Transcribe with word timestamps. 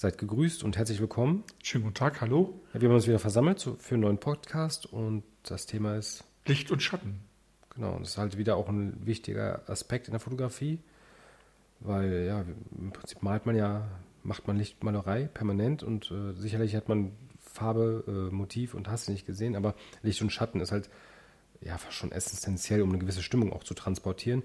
Seid 0.00 0.16
gegrüßt 0.16 0.62
und 0.62 0.76
herzlich 0.76 1.00
willkommen. 1.00 1.42
Schönen 1.60 1.82
guten 1.82 1.96
Tag, 1.96 2.20
hallo. 2.20 2.60
Ja, 2.72 2.80
wir 2.80 2.88
haben 2.88 2.94
uns 2.94 3.08
wieder 3.08 3.18
versammelt 3.18 3.68
für 3.80 3.96
einen 3.96 4.02
neuen 4.02 4.18
Podcast 4.18 4.86
und 4.86 5.24
das 5.42 5.66
Thema 5.66 5.96
ist 5.96 6.22
Licht 6.46 6.70
und 6.70 6.80
Schatten. 6.80 7.18
Genau, 7.74 7.94
und 7.94 8.02
das 8.02 8.10
ist 8.10 8.18
halt 8.18 8.38
wieder 8.38 8.54
auch 8.54 8.68
ein 8.68 9.04
wichtiger 9.04 9.68
Aspekt 9.68 10.06
in 10.06 10.12
der 10.12 10.20
Fotografie, 10.20 10.78
weil 11.80 12.26
ja, 12.28 12.44
im 12.78 12.92
Prinzip 12.92 13.24
malt 13.24 13.44
man 13.44 13.56
ja, 13.56 13.88
macht 14.22 14.46
man 14.46 14.56
Lichtmalerei 14.56 15.24
permanent 15.34 15.82
und 15.82 16.12
äh, 16.12 16.32
sicherlich 16.34 16.76
hat 16.76 16.88
man 16.88 17.10
Farbe, 17.40 18.04
äh, 18.06 18.32
Motiv 18.32 18.74
und 18.74 18.88
hast 18.88 19.08
du 19.08 19.10
nicht 19.10 19.26
gesehen, 19.26 19.56
aber 19.56 19.74
Licht 20.04 20.22
und 20.22 20.30
Schatten 20.30 20.60
ist 20.60 20.70
halt 20.70 20.90
ja 21.60 21.76
fast 21.76 21.96
schon 21.96 22.12
essentiell, 22.12 22.82
um 22.82 22.90
eine 22.90 23.00
gewisse 23.00 23.24
Stimmung 23.24 23.52
auch 23.52 23.64
zu 23.64 23.74
transportieren. 23.74 24.44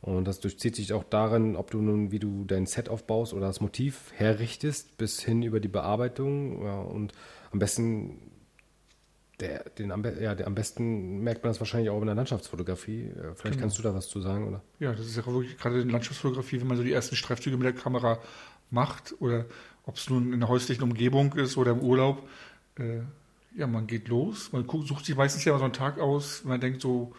Und 0.00 0.26
das 0.26 0.40
durchzieht 0.40 0.76
sich 0.76 0.92
auch 0.92 1.04
darin, 1.04 1.56
ob 1.56 1.70
du 1.70 1.82
nun, 1.82 2.12
wie 2.12 2.18
du 2.18 2.44
dein 2.44 2.66
Set 2.66 2.88
aufbaust 2.88 3.32
oder 3.32 3.46
das 3.46 3.60
Motiv 3.60 4.12
herrichtest, 4.14 4.96
bis 4.96 5.20
hin 5.20 5.42
über 5.42 5.60
die 5.60 5.68
Bearbeitung. 5.68 6.64
Ja, 6.64 6.80
und 6.80 7.12
am 7.50 7.58
besten, 7.58 8.18
der, 9.40 9.64
den, 9.70 9.90
ja, 10.20 10.34
der, 10.34 10.46
am 10.46 10.54
besten 10.54 11.18
merkt 11.18 11.42
man 11.42 11.50
das 11.50 11.60
wahrscheinlich 11.60 11.90
auch 11.90 12.00
in 12.00 12.06
der 12.06 12.14
Landschaftsfotografie. 12.14 13.10
Vielleicht 13.12 13.42
genau. 13.42 13.56
kannst 13.58 13.78
du 13.78 13.82
da 13.82 13.94
was 13.94 14.08
zu 14.08 14.20
sagen, 14.20 14.46
oder? 14.46 14.62
Ja, 14.78 14.92
das 14.92 15.06
ist 15.06 15.16
ja 15.16 15.26
wirklich 15.26 15.58
gerade 15.58 15.80
in 15.80 15.88
der 15.88 15.92
Landschaftsfotografie, 15.92 16.60
wenn 16.60 16.68
man 16.68 16.76
so 16.76 16.84
die 16.84 16.92
ersten 16.92 17.16
Streifzüge 17.16 17.56
mit 17.56 17.66
der 17.66 17.74
Kamera 17.74 18.20
macht 18.70 19.14
oder 19.20 19.46
ob 19.84 19.96
es 19.96 20.08
nun 20.10 20.32
in 20.32 20.40
der 20.40 20.48
häuslichen 20.48 20.84
Umgebung 20.84 21.32
ist 21.32 21.56
oder 21.56 21.72
im 21.72 21.80
Urlaub. 21.80 22.28
Äh, 22.78 23.00
ja, 23.56 23.66
man 23.66 23.86
geht 23.86 24.08
los, 24.08 24.52
man 24.52 24.68
sucht 24.68 25.06
sich 25.06 25.16
meistens 25.16 25.44
ja 25.44 25.56
so 25.58 25.64
einen 25.64 25.72
Tag 25.72 25.98
aus, 25.98 26.44
man 26.44 26.60
denkt 26.60 26.82
so, 26.82 27.14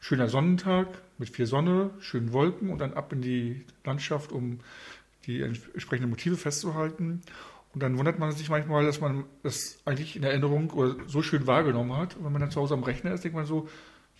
schöner 0.00 0.28
Sonnentag 0.28 0.86
mit 1.18 1.30
viel 1.30 1.46
Sonne, 1.46 1.90
schönen 1.98 2.32
Wolken 2.32 2.70
und 2.70 2.78
dann 2.78 2.94
ab 2.94 3.12
in 3.12 3.20
die 3.20 3.64
Landschaft, 3.84 4.32
um 4.32 4.60
die 5.26 5.42
entsprechenden 5.42 6.10
Motive 6.10 6.36
festzuhalten. 6.36 7.22
Und 7.74 7.82
dann 7.82 7.98
wundert 7.98 8.18
man 8.18 8.32
sich 8.32 8.48
manchmal, 8.48 8.86
dass 8.86 9.00
man 9.00 9.24
das 9.42 9.78
eigentlich 9.84 10.16
in 10.16 10.22
Erinnerung 10.22 10.70
oder 10.70 10.96
so 11.06 11.22
schön 11.22 11.46
wahrgenommen 11.46 11.96
hat. 11.96 12.16
Und 12.16 12.24
wenn 12.24 12.32
man 12.32 12.40
dann 12.40 12.50
zu 12.50 12.60
Hause 12.60 12.74
am 12.74 12.82
Rechner 12.82 13.12
ist, 13.12 13.24
denkt 13.24 13.36
man 13.36 13.44
so, 13.44 13.68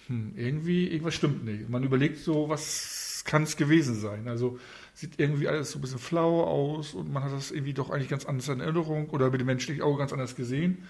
hm, 0.06 0.32
irgendwie, 0.36 0.88
irgendwas 0.88 1.14
stimmt 1.14 1.44
nicht. 1.44 1.68
Man 1.68 1.82
überlegt 1.82 2.18
so, 2.18 2.48
was 2.48 3.22
kann 3.24 3.44
es 3.44 3.56
gewesen 3.56 3.94
sein? 3.94 4.28
Also 4.28 4.58
sieht 4.94 5.18
irgendwie 5.18 5.48
alles 5.48 5.70
so 5.70 5.78
ein 5.78 5.82
bisschen 5.82 5.98
flau 5.98 6.44
aus 6.44 6.94
und 6.94 7.12
man 7.12 7.22
hat 7.22 7.32
das 7.32 7.50
irgendwie 7.50 7.74
doch 7.74 7.90
eigentlich 7.90 8.08
ganz 8.08 8.24
anders 8.24 8.48
in 8.48 8.60
Erinnerung 8.60 9.10
oder 9.10 9.30
mit 9.30 9.40
dem 9.40 9.46
menschlichen 9.46 9.82
Auge 9.82 9.98
ganz 9.98 10.12
anders 10.12 10.34
gesehen. 10.34 10.84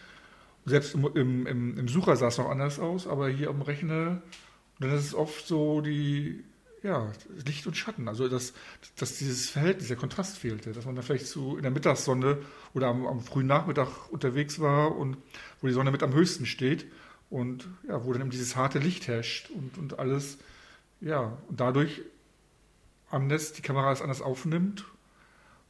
Selbst 0.64 0.94
im, 0.94 1.46
im, 1.46 1.78
im 1.78 1.88
Sucher 1.88 2.16
sah 2.16 2.28
es 2.28 2.38
noch 2.38 2.50
anders 2.50 2.78
aus, 2.78 3.06
aber 3.06 3.28
hier 3.28 3.50
am 3.50 3.62
Rechner 3.62 4.22
und 4.78 4.86
dann 4.86 4.96
ist 4.96 5.06
es 5.06 5.14
oft 5.14 5.46
so 5.46 5.80
die, 5.80 6.44
ja, 6.82 7.10
Licht 7.46 7.66
und 7.66 7.76
Schatten. 7.76 8.08
Also, 8.08 8.28
dass, 8.28 8.52
dass 8.96 9.18
dieses 9.18 9.50
Verhältnis, 9.50 9.88
der 9.88 9.96
Kontrast 9.96 10.38
fehlte. 10.38 10.72
Dass 10.72 10.84
man 10.84 10.94
da 10.94 11.02
vielleicht 11.02 11.26
so 11.26 11.56
in 11.56 11.62
der 11.62 11.70
Mittagssonne 11.70 12.38
oder 12.74 12.88
am, 12.88 13.06
am, 13.06 13.20
frühen 13.20 13.46
Nachmittag 13.46 13.88
unterwegs 14.10 14.60
war 14.60 14.96
und 14.96 15.16
wo 15.60 15.66
die 15.66 15.72
Sonne 15.72 15.90
mit 15.90 16.02
am 16.02 16.14
höchsten 16.14 16.46
steht 16.46 16.86
und 17.30 17.68
ja, 17.88 18.04
wo 18.04 18.12
dann 18.12 18.22
eben 18.22 18.30
dieses 18.30 18.56
harte 18.56 18.78
Licht 18.78 19.08
herrscht 19.08 19.50
und, 19.50 19.78
und 19.78 19.98
alles, 19.98 20.38
ja, 21.00 21.36
und 21.48 21.60
dadurch 21.60 22.02
anders, 23.10 23.52
die 23.52 23.62
Kamera 23.62 23.92
es 23.92 24.02
anders 24.02 24.22
aufnimmt 24.22 24.84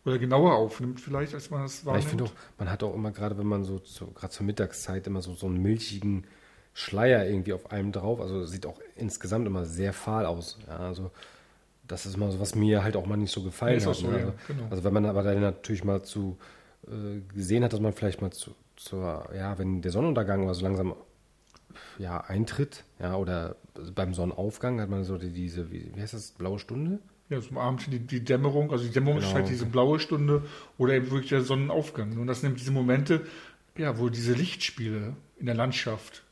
oder 0.05 0.19
genauer 0.19 0.55
aufnimmt 0.55 1.01
vielleicht, 1.01 1.35
als 1.35 1.51
man 1.51 1.65
es 1.65 1.85
wahrnimmt. 1.85 2.05
Ja, 2.05 2.07
ich 2.07 2.11
finde 2.11 2.25
auch, 2.25 2.33
man 2.59 2.71
hat 2.71 2.83
auch 2.83 2.95
immer 2.95 3.11
gerade, 3.11 3.39
wenn 3.39 3.47
man 3.47 3.65
so, 3.65 3.81
so 3.85 4.09
gerade 4.09 4.33
zur 4.33 4.47
Mittagszeit 4.47 5.07
immer 5.07 5.23
so, 5.23 5.35
so 5.35 5.47
einen 5.47 5.63
milchigen 5.63 6.27
Schleier 6.79 7.27
irgendwie 7.27 7.53
auf 7.53 7.73
einem 7.73 7.91
drauf. 7.91 8.21
Also 8.21 8.47
sieht 8.47 8.65
auch 8.65 8.81
insgesamt 8.95 9.49
immer 9.49 9.65
sehr 9.65 9.93
fahl 9.93 10.25
aus. 10.27 10.59
Ja, 10.69 10.77
also 10.77 11.11
das 11.89 12.07
ist 12.07 12.17
mal 12.17 12.31
so, 12.31 12.39
was 12.39 12.55
mir 12.55 12.85
halt 12.85 12.95
auch 12.95 13.05
mal 13.05 13.17
nicht 13.17 13.33
so 13.33 13.43
gefallen 13.43 13.79
nee, 13.79 13.85
hat. 13.85 13.97
So, 13.97 14.07
ne? 14.07 14.17
also, 14.17 14.33
genau. 14.47 14.63
also, 14.71 14.85
wenn 14.85 14.93
man 14.93 15.07
aber 15.07 15.25
dann 15.25 15.41
natürlich 15.41 15.83
mal 15.83 16.03
zu 16.03 16.39
äh, 16.87 17.21
gesehen 17.35 17.65
hat, 17.65 17.73
dass 17.73 17.81
man 17.81 17.93
vielleicht 17.93 18.23
mal 18.23 18.31
zu, 18.31 18.55
zur, 18.77 19.29
ja, 19.35 19.59
wenn 19.59 19.83
der 19.83 19.91
Sonnenuntergang 19.91 20.45
oder 20.45 20.55
so 20.55 20.63
langsam 20.63 20.95
ja, 21.99 22.21
eintritt, 22.21 22.85
ja, 23.01 23.17
oder 23.17 23.57
beim 23.97 24.15
Sonnenaufgang 24.15 24.81
hat 24.81 24.89
man 24.89 25.03
so 25.03 25.19
die, 25.19 25.31
diese, 25.31 25.73
wie, 25.73 25.91
wie 25.93 26.01
heißt 26.01 26.15
das, 26.15 26.31
blaue 26.31 26.61
Stunde? 26.61 27.01
Ja, 27.29 27.41
zum 27.41 27.59
Abend 27.59 27.93
die, 27.93 27.99
die 27.99 28.23
Dämmerung, 28.23 28.71
also 28.71 28.85
die 28.85 28.93
Dämmerung 28.93 29.19
genau. 29.19 29.31
ist 29.31 29.35
halt 29.35 29.49
diese 29.49 29.67
blaue 29.67 29.99
Stunde 29.99 30.45
oder 30.79 30.95
eben 30.95 31.11
wirklich 31.11 31.31
der 31.31 31.43
Sonnenaufgang. 31.43 32.17
Und 32.19 32.29
das 32.29 32.45
nimmt 32.45 32.61
diese 32.61 32.71
Momente, 32.71 33.27
ja, 33.77 33.99
wo 33.99 34.11
diese 34.11 34.33
Lichtspiele 34.33 35.17
in 35.39 35.47
der 35.47 35.57
Landschaft 35.57 36.23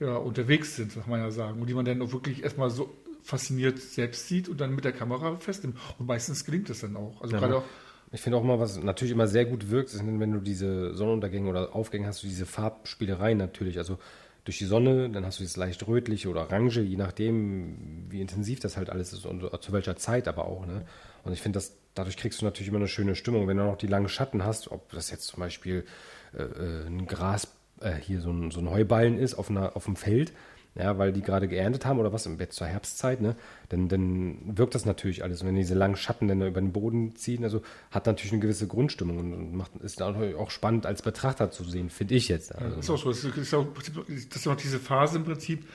ja, 0.00 0.16
unterwegs 0.16 0.76
sind, 0.76 0.94
kann 0.94 1.08
man 1.08 1.20
ja 1.20 1.30
sagen. 1.30 1.60
Und 1.60 1.68
die 1.68 1.74
man 1.74 1.84
dann 1.84 2.00
auch 2.02 2.12
wirklich 2.12 2.42
erstmal 2.42 2.70
so 2.70 2.90
fasziniert 3.22 3.78
selbst 3.78 4.28
sieht 4.28 4.48
und 4.48 4.60
dann 4.60 4.74
mit 4.74 4.84
der 4.84 4.92
Kamera 4.92 5.36
festnimmt. 5.36 5.76
Und 5.98 6.06
meistens 6.06 6.44
gelingt 6.44 6.70
es 6.70 6.80
dann 6.80 6.96
auch. 6.96 7.20
Also 7.20 7.34
ja, 7.34 7.40
gerade 7.40 7.56
auch. 7.58 7.64
Ich 8.10 8.22
finde 8.22 8.38
auch 8.38 8.42
mal, 8.42 8.58
was 8.58 8.82
natürlich 8.82 9.12
immer 9.12 9.26
sehr 9.26 9.44
gut 9.44 9.70
wirkt, 9.70 9.92
ist, 9.92 10.00
wenn 10.06 10.32
du 10.32 10.40
diese 10.40 10.94
Sonnenuntergänge 10.94 11.48
oder 11.50 11.74
Aufgänge 11.74 12.06
hast, 12.06 12.22
du 12.22 12.26
diese 12.26 12.46
Farbspielereien 12.46 13.36
natürlich. 13.36 13.76
Also 13.76 13.98
durch 14.44 14.56
die 14.56 14.64
Sonne, 14.64 15.10
dann 15.10 15.26
hast 15.26 15.38
du 15.38 15.42
dieses 15.42 15.58
leicht 15.58 15.86
rötliche 15.86 16.30
oder 16.30 16.42
orange, 16.42 16.80
je 16.80 16.96
nachdem, 16.96 18.06
wie 18.08 18.22
intensiv 18.22 18.60
das 18.60 18.78
halt 18.78 18.88
alles 18.88 19.12
ist 19.12 19.26
und 19.26 19.42
zu 19.62 19.72
welcher 19.72 19.96
Zeit 19.96 20.26
aber 20.26 20.46
auch. 20.46 20.64
Ne? 20.64 20.86
Und 21.22 21.34
ich 21.34 21.42
finde, 21.42 21.60
dadurch 21.94 22.16
kriegst 22.16 22.40
du 22.40 22.46
natürlich 22.46 22.68
immer 22.68 22.78
eine 22.78 22.88
schöne 22.88 23.14
Stimmung. 23.14 23.46
Wenn 23.46 23.58
du 23.58 23.64
noch 23.64 23.76
die 23.76 23.88
langen 23.88 24.08
Schatten 24.08 24.42
hast, 24.42 24.70
ob 24.70 24.90
das 24.92 25.10
jetzt 25.10 25.26
zum 25.26 25.40
Beispiel 25.40 25.84
äh, 26.32 26.42
äh 26.44 26.86
ein 26.86 27.04
Gras 27.06 27.57
äh, 27.80 27.94
hier 27.94 28.20
so 28.20 28.30
ein, 28.30 28.50
so 28.50 28.60
ein 28.60 28.70
Heuballen 28.70 29.18
ist 29.18 29.34
auf, 29.34 29.50
einer, 29.50 29.76
auf 29.76 29.84
dem 29.84 29.96
Feld, 29.96 30.32
ja, 30.74 30.96
weil 30.96 31.12
die 31.12 31.22
gerade 31.22 31.48
geerntet 31.48 31.84
haben 31.84 31.98
oder 31.98 32.12
was, 32.12 32.26
im 32.26 32.36
Bett 32.36 32.52
zur 32.52 32.66
Herbstzeit, 32.66 33.20
ne, 33.20 33.36
dann, 33.68 33.88
dann 33.88 34.56
wirkt 34.56 34.74
das 34.74 34.84
natürlich 34.84 35.24
alles. 35.24 35.42
Und 35.42 35.48
wenn 35.48 35.56
diese 35.56 35.74
langen 35.74 35.96
Schatten 35.96 36.28
dann 36.28 36.40
über 36.40 36.60
den 36.60 36.72
Boden 36.72 37.16
ziehen, 37.16 37.42
also 37.42 37.62
hat 37.90 38.06
natürlich 38.06 38.32
eine 38.32 38.40
gewisse 38.40 38.68
Grundstimmung 38.68 39.18
und 39.18 39.54
macht, 39.54 39.74
ist 39.82 39.98
natürlich 39.98 40.36
auch 40.36 40.50
spannend 40.50 40.86
als 40.86 41.02
Betrachter 41.02 41.50
zu 41.50 41.64
sehen, 41.64 41.90
finde 41.90 42.14
ich 42.14 42.28
jetzt. 42.28 42.54
Also, 42.54 42.74
ja, 42.74 42.78
ist 42.78 42.90
auch 42.90 42.98
so. 42.98 43.08
Das 43.08 43.24
ist, 43.24 43.54
auch, 43.54 43.66
das 43.74 44.36
ist 44.36 44.46
auch 44.46 44.56
diese 44.56 44.78
Phase 44.78 45.18
im 45.18 45.24
Prinzip, 45.24 45.66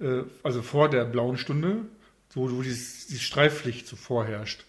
äh, 0.00 0.22
also 0.42 0.62
vor 0.62 0.88
der 0.88 1.04
blauen 1.06 1.38
Stunde, 1.38 1.78
wo, 2.32 2.50
wo 2.50 2.62
dieses, 2.62 3.08
dieses 3.08 3.22
Streiflicht 3.22 3.88
so 3.88 3.96
vorherrscht. 3.96 4.64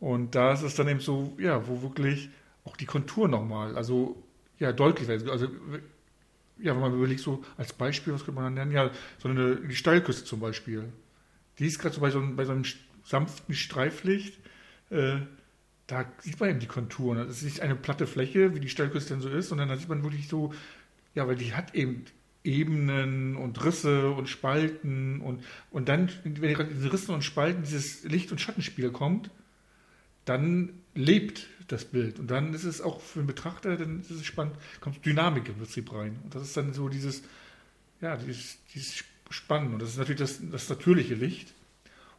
Und 0.00 0.34
da 0.34 0.52
ist 0.52 0.62
es 0.62 0.74
dann 0.74 0.88
eben 0.88 1.00
so, 1.00 1.34
ja, 1.38 1.68
wo 1.68 1.82
wirklich 1.82 2.30
auch 2.64 2.76
die 2.76 2.86
Kontur 2.86 3.28
nochmal, 3.28 3.76
also 3.76 4.22
ja, 4.58 4.72
deutlich 4.72 5.08
wird. 5.08 5.28
Also 5.28 5.48
ja, 6.58 6.74
wenn 6.74 6.80
man 6.80 6.94
überlegt, 6.94 7.20
so 7.20 7.44
als 7.56 7.72
Beispiel, 7.72 8.12
was 8.12 8.24
könnte 8.24 8.40
man 8.40 8.44
dann 8.44 8.54
nennen? 8.54 8.72
Ja, 8.72 8.90
so 9.18 9.28
eine 9.28 9.56
die 9.56 9.76
Steilküste 9.76 10.24
zum 10.24 10.40
Beispiel. 10.40 10.84
Die 11.58 11.66
ist 11.66 11.78
gerade 11.78 11.94
so 11.94 12.00
bei 12.00 12.10
so, 12.10 12.18
einem, 12.18 12.36
bei 12.36 12.44
so 12.44 12.52
einem 12.52 12.64
sanften 13.04 13.54
Streiflicht. 13.54 14.38
Äh, 14.90 15.18
da 15.86 16.04
sieht 16.18 16.40
man 16.40 16.50
eben 16.50 16.60
die 16.60 16.66
Konturen. 16.66 17.18
Das 17.18 17.38
ist 17.38 17.44
nicht 17.44 17.60
eine 17.60 17.76
platte 17.76 18.06
Fläche, 18.06 18.54
wie 18.54 18.60
die 18.60 18.68
Steilküste 18.68 19.14
denn 19.14 19.20
so 19.20 19.28
ist, 19.28 19.48
sondern 19.48 19.68
da 19.68 19.76
sieht 19.76 19.88
man 19.88 20.02
wirklich 20.02 20.28
so, 20.28 20.52
ja, 21.14 21.26
weil 21.28 21.36
die 21.36 21.54
hat 21.54 21.74
eben 21.74 22.04
Ebenen 22.42 23.36
und 23.36 23.64
Risse 23.64 24.10
und 24.10 24.28
Spalten 24.28 25.20
und, 25.20 25.44
und 25.70 25.88
dann, 25.88 26.10
wenn 26.24 26.54
gerade 26.54 26.72
diese 26.72 26.92
Rissen 26.92 27.14
und 27.14 27.22
Spalten 27.22 27.62
dieses 27.62 28.04
Licht- 28.04 28.32
und 28.32 28.40
Schattenspiel 28.40 28.90
kommt, 28.90 29.30
dann 30.24 30.70
lebt 30.94 31.46
das 31.68 31.84
Bild. 31.84 32.18
Und 32.18 32.30
dann 32.30 32.54
ist 32.54 32.64
es 32.64 32.80
auch 32.80 33.00
für 33.00 33.20
den 33.20 33.26
Betrachter, 33.26 33.76
dann 33.76 34.00
ist 34.00 34.10
es 34.10 34.24
spannend, 34.24 34.56
kommt 34.80 35.04
Dynamik 35.04 35.48
im 35.48 35.56
Prinzip 35.56 35.92
rein. 35.92 36.18
Und 36.24 36.34
das 36.34 36.42
ist 36.42 36.56
dann 36.56 36.72
so 36.72 36.88
dieses, 36.88 37.22
ja, 38.00 38.16
dieses, 38.16 38.58
dieses 38.74 39.04
Spannen. 39.30 39.72
Und 39.74 39.82
das 39.82 39.90
ist 39.90 39.98
natürlich 39.98 40.20
das, 40.20 40.40
das 40.50 40.68
natürliche 40.68 41.14
Licht. 41.14 41.54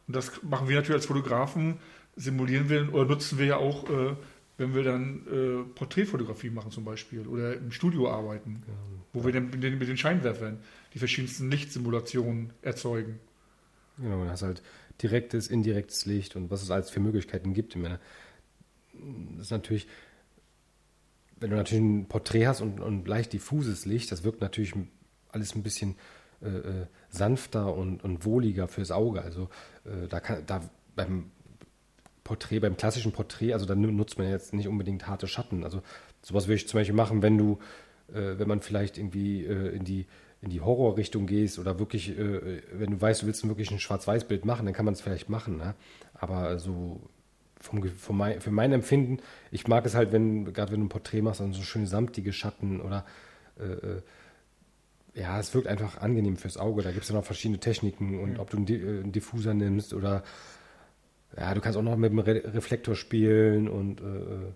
Und 0.06 0.16
das 0.16 0.42
machen 0.42 0.68
wir 0.68 0.76
natürlich 0.76 0.96
als 0.96 1.06
Fotografen, 1.06 1.78
simulieren 2.16 2.68
wir 2.68 2.92
oder 2.92 3.04
nutzen 3.04 3.38
wir 3.38 3.46
ja 3.46 3.56
auch, 3.56 3.88
äh, 3.90 4.16
wenn 4.56 4.74
wir 4.74 4.82
dann 4.82 5.22
äh, 5.26 5.74
Porträtfotografie 5.74 6.50
machen 6.50 6.72
zum 6.72 6.84
Beispiel 6.84 7.26
oder 7.26 7.56
im 7.56 7.70
Studio 7.70 8.10
arbeiten, 8.10 8.62
ja, 8.66 8.74
wo 9.12 9.20
ja. 9.20 9.26
wir 9.26 9.32
dann 9.32 9.50
mit 9.50 9.62
den, 9.62 9.78
mit 9.78 9.88
den 9.88 9.96
Scheinwerfern 9.96 10.58
die 10.94 10.98
verschiedensten 10.98 11.50
Lichtsimulationen 11.50 12.52
erzeugen. 12.62 13.20
Genau, 13.98 14.24
du 14.24 14.30
hast 14.30 14.42
halt 14.42 14.62
direktes, 15.02 15.48
indirektes 15.48 16.06
Licht 16.06 16.36
und 16.36 16.50
was 16.50 16.62
es 16.62 16.70
alles 16.70 16.90
für 16.90 17.00
Möglichkeiten 17.00 17.54
gibt. 17.54 17.76
Ich 17.76 17.80
meine, 17.82 18.00
das 19.36 19.46
ist 19.46 19.50
natürlich, 19.50 19.86
wenn 21.40 21.50
du 21.50 21.56
natürlich 21.56 21.84
ein 21.84 22.06
Porträt 22.08 22.46
hast 22.46 22.60
und, 22.60 22.80
und 22.80 23.06
leicht 23.06 23.32
diffuses 23.32 23.86
Licht, 23.86 24.10
das 24.12 24.24
wirkt 24.24 24.40
natürlich 24.40 24.74
alles 25.30 25.54
ein 25.54 25.62
bisschen 25.62 25.96
äh, 26.42 26.48
äh, 26.48 26.86
sanfter 27.10 27.74
und, 27.74 28.02
und 28.04 28.24
wohliger 28.24 28.68
fürs 28.68 28.90
Auge. 28.90 29.22
Also 29.22 29.48
äh, 29.84 30.08
da 30.08 30.20
kann, 30.20 30.44
da 30.46 30.62
beim 30.94 31.30
Porträt, 32.24 32.60
beim 32.60 32.76
klassischen 32.76 33.12
Porträt, 33.12 33.54
also 33.54 33.66
da 33.66 33.74
nutzt 33.74 34.18
man 34.18 34.28
jetzt 34.28 34.52
nicht 34.52 34.68
unbedingt 34.68 35.06
harte 35.06 35.26
Schatten. 35.26 35.64
Also 35.64 35.82
sowas 36.22 36.46
würde 36.46 36.56
ich 36.56 36.68
zum 36.68 36.78
Beispiel 36.78 36.94
machen, 36.94 37.22
wenn 37.22 37.38
du, 37.38 37.58
äh, 38.08 38.38
wenn 38.38 38.48
man 38.48 38.60
vielleicht 38.60 38.98
irgendwie 38.98 39.44
äh, 39.44 39.74
in 39.74 39.84
die 39.84 40.06
in 40.40 40.50
die 40.50 40.60
Horrorrichtung 40.60 41.26
gehst 41.26 41.58
oder 41.58 41.78
wirklich, 41.78 42.16
äh, 42.16 42.62
wenn 42.72 42.92
du 42.92 43.00
weißt, 43.00 43.22
du 43.22 43.26
willst 43.26 43.46
wirklich 43.48 43.70
ein 43.70 43.80
Schwarz-Weiß-Bild 43.80 44.44
machen, 44.44 44.66
dann 44.66 44.74
kann 44.74 44.84
man 44.84 44.94
es 44.94 45.00
vielleicht 45.00 45.28
machen. 45.28 45.56
Ne? 45.56 45.74
Aber 46.14 46.58
so 46.58 47.00
vom, 47.60 47.82
vom 47.88 48.16
mein, 48.16 48.40
für 48.40 48.50
mein 48.50 48.72
Empfinden, 48.72 49.18
ich 49.50 49.66
mag 49.66 49.84
es 49.86 49.94
halt, 49.94 50.12
wenn, 50.12 50.52
gerade 50.52 50.72
wenn 50.72 50.80
du 50.80 50.86
ein 50.86 50.90
Porträt 50.90 51.22
machst, 51.22 51.40
dann 51.40 51.52
so 51.52 51.62
schöne 51.62 51.86
samtige 51.86 52.32
Schatten 52.32 52.80
oder 52.80 53.04
äh, 53.58 53.64
äh, 53.64 54.02
ja, 55.14 55.40
es 55.40 55.52
wirkt 55.54 55.66
einfach 55.66 55.98
angenehm 56.00 56.36
fürs 56.36 56.56
Auge. 56.56 56.82
Da 56.82 56.92
gibt 56.92 57.02
es 57.02 57.08
ja 57.08 57.16
noch 57.16 57.24
verschiedene 57.24 57.58
Techniken 57.58 58.20
und 58.20 58.34
ja. 58.34 58.38
ob 58.38 58.50
du 58.50 58.58
einen, 58.58 58.68
äh, 58.68 59.00
einen, 59.00 59.12
Diffuser 59.12 59.54
nimmst 59.54 59.92
oder 59.92 60.22
ja, 61.36 61.52
du 61.54 61.60
kannst 61.60 61.76
auch 61.76 61.82
noch 61.82 61.96
mit 61.96 62.12
dem 62.12 62.20
Re 62.20 62.42
Reflektor 62.54 62.94
spielen 62.94 63.68
und 63.68 64.00
äh, 64.00 64.04
äh 64.04 64.52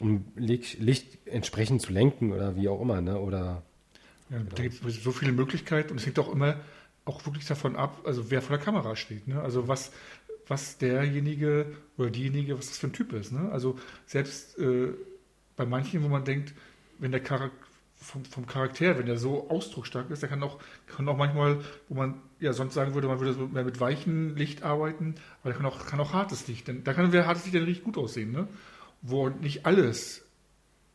um 0.00 0.26
Licht, 0.36 0.78
Licht 0.78 1.26
entsprechend 1.26 1.82
zu 1.82 1.92
lenken 1.92 2.32
oder 2.32 2.54
wie 2.54 2.68
auch 2.68 2.80
immer, 2.80 3.00
ne? 3.00 3.18
Oder 3.18 3.64
Ja, 4.30 4.38
Da 4.54 4.62
gibt 4.62 4.84
es 4.84 5.02
so 5.02 5.10
viele 5.10 5.32
Möglichkeiten 5.32 5.90
und 5.90 5.98
es 5.98 6.06
hängt 6.06 6.20
auch 6.20 6.32
immer 6.32 6.60
auch 7.08 7.24
wirklich 7.26 7.46
davon 7.46 7.74
ab, 7.74 8.02
also 8.04 8.30
wer 8.30 8.42
vor 8.42 8.56
der 8.56 8.64
Kamera 8.64 8.94
steht. 8.94 9.26
Ne? 9.26 9.40
Also 9.40 9.66
was, 9.66 9.92
was 10.48 10.78
derjenige 10.78 11.66
oder 11.96 12.10
diejenige, 12.10 12.58
was 12.58 12.68
das 12.68 12.78
für 12.78 12.88
ein 12.88 12.92
Typ 12.92 13.12
ist. 13.12 13.32
Ne? 13.32 13.50
Also 13.52 13.78
selbst 14.06 14.58
äh, 14.58 14.88
bei 15.56 15.66
manchen, 15.66 16.02
wo 16.02 16.08
man 16.08 16.24
denkt, 16.24 16.54
wenn 16.98 17.12
der 17.12 17.22
Charakter 17.22 17.56
vom, 18.00 18.24
vom 18.24 18.46
Charakter, 18.46 18.96
wenn 18.96 19.06
der 19.06 19.18
so 19.18 19.50
ausdrucksstark 19.50 20.10
ist, 20.10 20.22
der 20.22 20.28
kann 20.28 20.42
auch, 20.42 20.58
kann 20.86 21.08
auch 21.08 21.16
manchmal, 21.16 21.58
wo 21.88 21.94
man 21.96 22.14
ja 22.38 22.52
sonst 22.52 22.74
sagen 22.74 22.94
würde, 22.94 23.08
man 23.08 23.18
würde 23.18 23.32
so 23.32 23.48
mehr 23.48 23.64
mit 23.64 23.80
weichem 23.80 24.36
Licht 24.36 24.62
arbeiten, 24.62 25.16
aber 25.40 25.50
der 25.50 25.56
kann 25.56 25.66
auch, 25.66 25.84
kann 25.86 25.98
auch 25.98 26.12
hartes 26.12 26.46
Licht. 26.46 26.68
Denn, 26.68 26.84
da 26.84 26.94
kann 26.94 27.12
wer 27.12 27.26
hartes 27.26 27.44
Licht 27.44 27.56
dann 27.56 27.64
richtig 27.64 27.84
gut 27.84 27.98
aussehen, 27.98 28.30
ne? 28.30 28.46
Wo 29.02 29.28
nicht 29.28 29.66
alles 29.66 30.24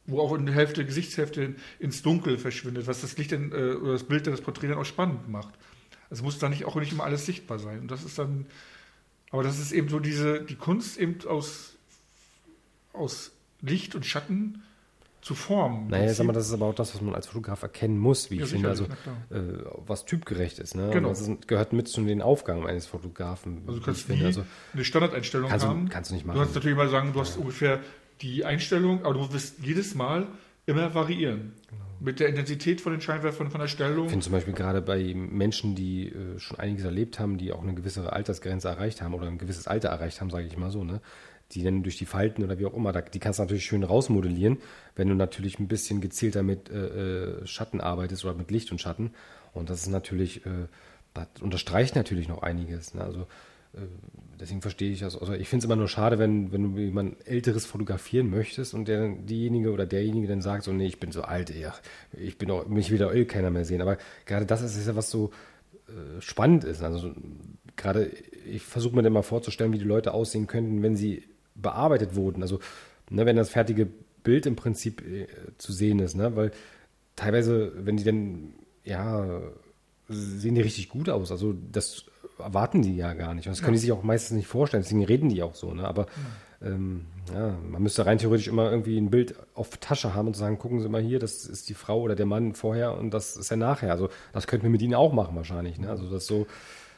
wo 0.06 0.20
auch 0.20 0.38
eine 0.38 0.52
Hälfte, 0.52 0.86
Gesichtshälfte 0.86 1.56
ins 1.80 2.02
Dunkel 2.02 2.38
verschwindet, 2.38 2.88
was 2.88 3.02
das 3.02 3.18
Licht 3.18 3.32
dann, 3.32 3.52
äh, 3.52 3.74
oder 3.76 3.94
das 3.94 4.04
Bild, 4.04 4.28
das 4.28 4.42
Porträt 4.42 4.68
dann 4.68 4.78
auch 4.78 4.86
spannend 4.86 5.30
macht. 5.30 5.54
Also 6.10 6.24
muss 6.24 6.40
da 6.40 6.50
nicht 6.50 6.66
auch 6.66 6.76
nicht 6.76 6.92
immer 6.92 7.06
alles 7.06 7.26
sichtbar 7.26 7.60
sein. 7.60 7.80
Und 7.80 7.92
das 7.92 8.04
ist 8.04 8.20
dann, 8.20 8.46
aber 9.34 9.44
das 9.44 9.60
ist 9.60 9.72
eben 9.74 9.90
so 9.90 10.00
diese, 10.00 10.42
die 10.44 10.56
Kunst 10.56 10.98
eben 10.98 11.18
aus, 11.28 11.74
aus 12.94 13.32
Licht 13.62 13.96
und 13.96 14.06
Schatten 14.06 14.62
zu 15.22 15.36
formen. 15.36 15.88
Naja, 15.88 16.14
sag 16.14 16.26
mal, 16.28 16.34
das 16.34 16.48
ist 16.48 16.54
aber 16.54 16.66
auch 16.68 16.76
das, 16.76 16.94
was 16.94 17.02
man 17.02 17.16
als 17.16 17.28
Fotograf 17.28 17.64
erkennen 17.64 17.98
muss, 17.98 18.30
wie 18.30 18.38
Ja, 18.38 18.44
ich 18.44 18.52
finde, 18.52 18.70
also 18.70 18.84
äh, 19.30 19.40
was 19.88 20.06
typgerecht 20.06 20.60
ist. 20.60 20.76
Ne? 20.76 20.90
Genau. 20.92 21.10
Das 21.10 21.30
gehört 21.48 21.74
mit 21.74 21.88
zu 21.88 22.04
den 22.04 22.22
Aufgaben 22.22 22.68
eines 22.68 22.86
Fotografen. 22.86 23.64
Also 23.66 23.80
du 23.80 23.86
kannst 23.86 24.10
nie 24.10 24.24
Also, 24.24 24.46
eine 24.74 24.84
Standardeinstellung 24.86 25.50
kannst, 25.50 25.66
haben. 25.66 25.86
du, 25.86 25.92
kannst 25.92 26.12
du 26.12 26.16
nicht 26.16 26.24
Du 26.24 26.28
machen. 26.28 26.40
kannst 26.40 26.56
natürlich 26.56 26.78
mal 26.78 26.90
sagen, 26.90 27.14
du 27.14 27.20
hast 27.22 27.38
ungefähr 27.38 27.80
die 28.22 28.46
Einstellung, 28.46 29.04
aber 29.06 29.14
du 29.16 29.34
wirst 29.34 29.56
jedes 29.64 29.96
Mal 29.96 30.28
immer 30.66 30.94
variieren. 30.94 31.54
Mit 32.00 32.20
der 32.20 32.28
Intensität 32.28 32.82
von 32.82 32.92
den 32.92 33.02
Scheinwerfern, 33.02 33.50
von 33.50 33.62
der 33.62 33.68
Stellung. 33.68 34.06
Ich 34.06 34.12
finde 34.12 34.26
zum 34.26 34.34
Beispiel 34.34 34.54
gerade 34.54 34.82
bei 34.82 35.14
Menschen, 35.16 35.74
die 35.76 36.10
äh, 36.10 36.38
schon 36.38 36.60
einiges 36.60 36.84
erlebt 36.84 37.20
haben, 37.20 37.38
die 37.38 37.54
auch 37.54 37.64
eine 37.64 37.74
gewisse 37.74 38.12
Altersgrenze 38.12 38.68
erreicht 38.68 39.02
haben 39.02 39.14
oder 39.14 39.28
ein 39.28 39.38
gewisses 39.38 39.68
Alter 39.68 39.90
erreicht 39.90 40.20
haben, 40.20 40.30
sage 40.30 40.46
ich 40.46 40.58
mal 40.58 40.72
so, 40.72 40.84
ne? 40.84 41.02
die 41.52 41.64
dann 41.64 41.84
durch 41.84 41.98
die 41.98 42.06
Falten 42.06 42.44
oder 42.44 42.58
wie 42.60 42.66
auch 42.66 42.74
immer, 42.74 42.92
da, 42.92 43.02
die 43.02 43.20
kannst 43.20 43.40
du 43.40 43.44
natürlich 43.44 43.66
schön 43.66 43.84
rausmodellieren, 43.84 44.58
wenn 44.96 45.08
du 45.08 45.16
natürlich 45.16 45.60
ein 45.60 45.68
bisschen 45.68 46.02
gezielter 46.02 46.44
mit 46.44 46.70
äh, 46.70 47.42
äh, 47.42 47.48
Schatten 47.48 47.80
arbeitest 47.80 48.26
oder 48.26 48.34
mit 48.34 48.52
Licht 48.52 48.72
und 48.72 48.82
Schatten. 48.82 49.12
Und 49.54 49.70
das 49.70 49.82
ist 49.82 49.90
natürlich, 49.90 50.46
äh, 50.46 50.68
das 51.14 51.28
unterstreicht 51.42 51.96
natürlich 51.96 52.28
noch 52.28 52.42
einiges. 52.42 52.96
Ne? 52.96 53.04
Also 53.04 53.28
deswegen 54.40 54.62
verstehe 54.62 54.92
ich 54.92 55.00
das. 55.00 55.18
Also 55.18 55.34
ich 55.34 55.48
finde 55.50 55.64
es 55.64 55.66
immer 55.66 55.76
nur 55.76 55.88
schade, 55.88 56.20
wenn, 56.20 56.52
wenn 56.52 56.76
du 56.76 56.80
jemand 56.80 57.28
Älteres 57.28 57.66
fotografieren 57.66 58.30
möchtest 58.30 58.74
und 58.74 58.88
der, 58.88 59.10
diejenige 59.10 59.72
oder 59.72 59.86
derjenige 59.86 60.28
dann 60.28 60.42
sagt, 60.42 60.64
so, 60.64 60.74
nee, 60.74 60.86
ich 60.86 61.00
bin 61.00 61.12
so 61.12 61.24
alt, 61.24 61.50
ey, 61.50 61.68
ich 62.18 62.38
bin 62.38 62.52
auch, 62.52 62.68
mich 62.68 62.92
will 62.92 62.98
da 62.98 63.12
eh 63.12 63.26
keiner 63.26 63.50
mehr 63.50 63.66
sehen. 63.66 63.82
Aber 63.82 63.98
gerade 64.26 64.46
das 64.46 64.62
ist 64.62 64.86
ja 64.86 64.96
was 64.96 65.10
so 65.10 65.32
äh, 65.88 66.22
spannend 66.22 66.64
ist. 66.64 66.84
Also 66.84 67.14
gerade, 67.76 68.12
ich 68.46 68.64
versuche 68.64 68.96
mir 68.96 69.04
dann 69.04 69.14
mal 69.14 69.24
vorzustellen, 69.24 69.74
wie 69.74 69.80
die 69.80 69.86
Leute 69.86 70.14
aussehen 70.14 70.48
könnten, 70.48 70.84
wenn 70.84 70.96
sie 70.96 71.24
bearbeitet 71.56 72.16
wurden. 72.16 72.42
Also 72.42 72.60
ne, 73.10 73.26
wenn 73.26 73.36
das 73.36 73.50
fertige 73.50 73.88
Bild 74.24 74.46
im 74.46 74.56
Prinzip 74.56 75.02
äh, 75.02 75.28
zu 75.58 75.72
sehen 75.72 76.00
ist, 76.00 76.16
ne? 76.16 76.36
weil 76.36 76.52
teilweise, 77.16 77.74
wenn 77.86 77.98
die 77.98 78.04
dann, 78.04 78.54
ja, 78.84 79.42
sehen 80.10 80.56
die 80.56 80.62
richtig 80.62 80.90
gut 80.90 81.10
aus. 81.10 81.32
Also 81.32 81.54
das 81.72 82.06
erwarten 82.40 82.82
die 82.82 82.96
ja 82.96 83.14
gar 83.14 83.34
nicht. 83.34 83.48
Und 83.48 83.52
das 83.52 83.62
können 83.62 83.74
die 83.74 83.80
sich 83.80 83.92
auch 83.92 84.04
meistens 84.04 84.38
nicht 84.38 84.48
vorstellen. 84.48 84.84
Deswegen 84.84 85.04
reden 85.04 85.30
die 85.30 85.44
auch 85.44 85.56
so. 85.56 85.74
Ne? 85.74 85.88
Aber 85.88 86.08
ähm, 86.62 87.06
ja, 87.34 87.58
man 87.70 87.82
müsste 87.84 88.06
rein 88.06 88.18
theoretisch 88.18 88.48
immer 88.48 88.70
irgendwie 88.70 88.98
ein 88.98 89.10
Bild 89.10 89.36
auf 89.54 89.78
Tasche 89.78 90.14
haben 90.14 90.28
und 90.28 90.36
sagen, 90.36 90.58
gucken 90.58 90.82
Sie 90.82 90.90
mal 90.90 91.02
hier, 91.02 91.20
das 91.20 91.46
ist 91.46 91.70
die 91.70 91.74
Frau 91.74 92.02
oder 92.02 92.16
der 92.16 92.26
Mann 92.26 92.54
vorher 92.56 92.98
und 92.98 93.14
das 93.14 93.38
ist 93.38 93.52
er 93.52 93.58
nachher. 93.58 93.92
Also 93.92 94.10
das 94.32 94.48
könnten 94.48 94.64
wir 94.64 94.70
mit 94.70 94.82
ihnen 94.82 94.96
auch 94.96 95.14
machen 95.14 95.36
wahrscheinlich. 95.36 95.78
Ne? 95.78 95.90
Also 95.90 96.10
das 96.10 96.26
so, 96.26 96.48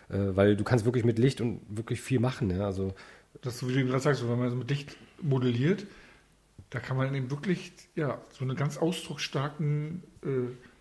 äh, 0.10 0.36
weil 0.36 0.56
du 0.56 0.64
kannst 0.64 0.86
wirklich 0.86 1.06
mit 1.06 1.20
Licht 1.20 1.42
und 1.42 1.62
wirklich 1.70 2.02
viel 2.02 2.20
machen. 2.20 2.48
Ne? 2.48 2.66
Also 2.66 2.94
das, 3.42 3.60
so 3.60 3.68
wie 3.70 3.74
du 3.74 3.86
gerade 3.86 4.00
sagst, 4.00 4.28
wenn 4.28 4.40
man 4.40 4.50
so 4.50 4.56
mit 4.56 4.70
Licht 4.70 4.98
modelliert, 5.22 5.86
da 6.70 6.80
kann 6.80 6.98
man 6.98 7.14
eben 7.14 7.30
wirklich 7.30 7.74
ja, 7.96 8.20
so 8.32 8.44
eine 8.44 8.56
ganz 8.56 8.78
ausdrucksstarken 8.78 10.04
äh, 10.24 10.28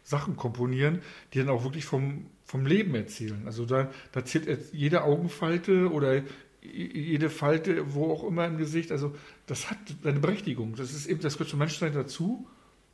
Sachen 0.02 0.36
komponieren, 0.36 1.00
die 1.32 1.38
dann 1.38 1.48
auch 1.48 1.64
wirklich 1.64 1.84
vom, 1.84 2.26
vom 2.54 2.66
Leben 2.66 2.94
erzählen. 2.94 3.42
Also 3.46 3.66
da, 3.66 3.90
da 4.12 4.24
zählt 4.24 4.72
jede 4.72 5.02
Augenfalte 5.02 5.90
oder 5.90 6.22
jede 6.62 7.28
Falte, 7.28 7.94
wo 7.94 8.12
auch 8.12 8.22
immer 8.22 8.46
im 8.46 8.58
Gesicht, 8.58 8.92
also 8.92 9.12
das 9.48 9.72
hat 9.72 9.78
seine 10.04 10.20
Berechtigung. 10.20 10.76
Das 10.76 10.92
ist 10.92 11.06
eben, 11.06 11.20
das 11.20 11.32
gehört 11.34 11.50
zum 11.50 11.58
Menschsein 11.58 11.92
dazu. 11.92 12.46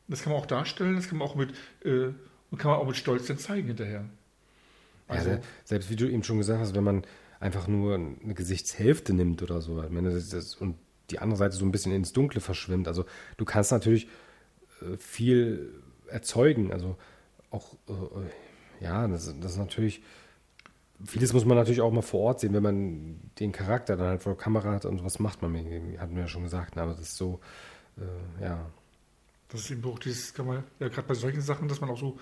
Das 0.08 0.22
kann 0.22 0.32
man 0.32 0.40
auch 0.40 0.46
darstellen, 0.46 0.96
das 0.96 1.08
kann 1.10 1.18
man 1.18 1.28
auch 1.28 1.34
mit, 1.34 1.50
äh, 1.84 2.06
und 2.50 2.56
kann 2.56 2.70
man 2.70 2.80
auch 2.80 2.86
mit 2.86 2.96
Stolz 2.96 3.26
dann 3.26 3.36
zeigen 3.36 3.66
hinterher. 3.66 4.06
Also, 5.08 5.28
ja, 5.28 5.36
se- 5.36 5.42
selbst 5.64 5.90
wie 5.90 5.96
du 5.96 6.08
eben 6.08 6.24
schon 6.24 6.38
gesagt 6.38 6.58
hast, 6.58 6.74
wenn 6.74 6.84
man 6.84 7.02
einfach 7.38 7.68
nur 7.68 7.96
eine 7.96 8.32
Gesichtshälfte 8.32 9.12
nimmt 9.12 9.42
oder 9.42 9.60
so, 9.60 9.74
und 9.74 10.74
die 11.10 11.18
andere 11.18 11.36
Seite 11.36 11.54
so 11.54 11.66
ein 11.66 11.70
bisschen 11.70 11.92
ins 11.92 12.14
Dunkle 12.14 12.40
verschwimmt. 12.40 12.88
Also 12.88 13.04
du 13.36 13.44
kannst 13.44 13.72
natürlich 13.72 14.08
äh, 14.80 14.96
viel 14.96 15.74
erzeugen. 16.06 16.72
Also 16.72 16.96
auch, 17.50 17.74
äh, 17.88 17.92
ja, 18.80 19.06
das, 19.08 19.34
das 19.40 19.52
ist 19.52 19.58
natürlich, 19.58 20.02
vieles 21.04 21.32
muss 21.32 21.44
man 21.44 21.56
natürlich 21.56 21.80
auch 21.80 21.92
mal 21.92 22.02
vor 22.02 22.20
Ort 22.20 22.40
sehen, 22.40 22.52
wenn 22.54 22.62
man 22.62 23.20
den 23.38 23.52
Charakter 23.52 23.96
dann 23.96 24.06
halt 24.08 24.22
vor 24.22 24.34
der 24.34 24.42
Kamera 24.42 24.72
hat 24.72 24.84
und 24.84 25.04
was 25.04 25.18
macht 25.18 25.42
man 25.42 25.52
mit 25.52 25.66
ihm, 25.66 25.98
hatten 26.00 26.14
wir 26.14 26.22
ja 26.22 26.28
schon 26.28 26.42
gesagt, 26.42 26.76
ne, 26.76 26.82
aber 26.82 26.92
das 26.92 27.00
ist 27.02 27.16
so, 27.16 27.40
äh, 27.98 28.42
ja, 28.44 28.70
Das 29.48 29.60
ist 29.62 29.70
eben 29.70 29.84
auch 29.84 29.98
dieses, 29.98 30.32
kann 30.34 30.46
man, 30.46 30.64
ja, 30.78 30.88
gerade 30.88 31.06
bei 31.08 31.14
solchen 31.14 31.40
Sachen, 31.40 31.68
dass 31.68 31.80
man 31.80 31.90
auch 31.90 31.98
so, 31.98 32.18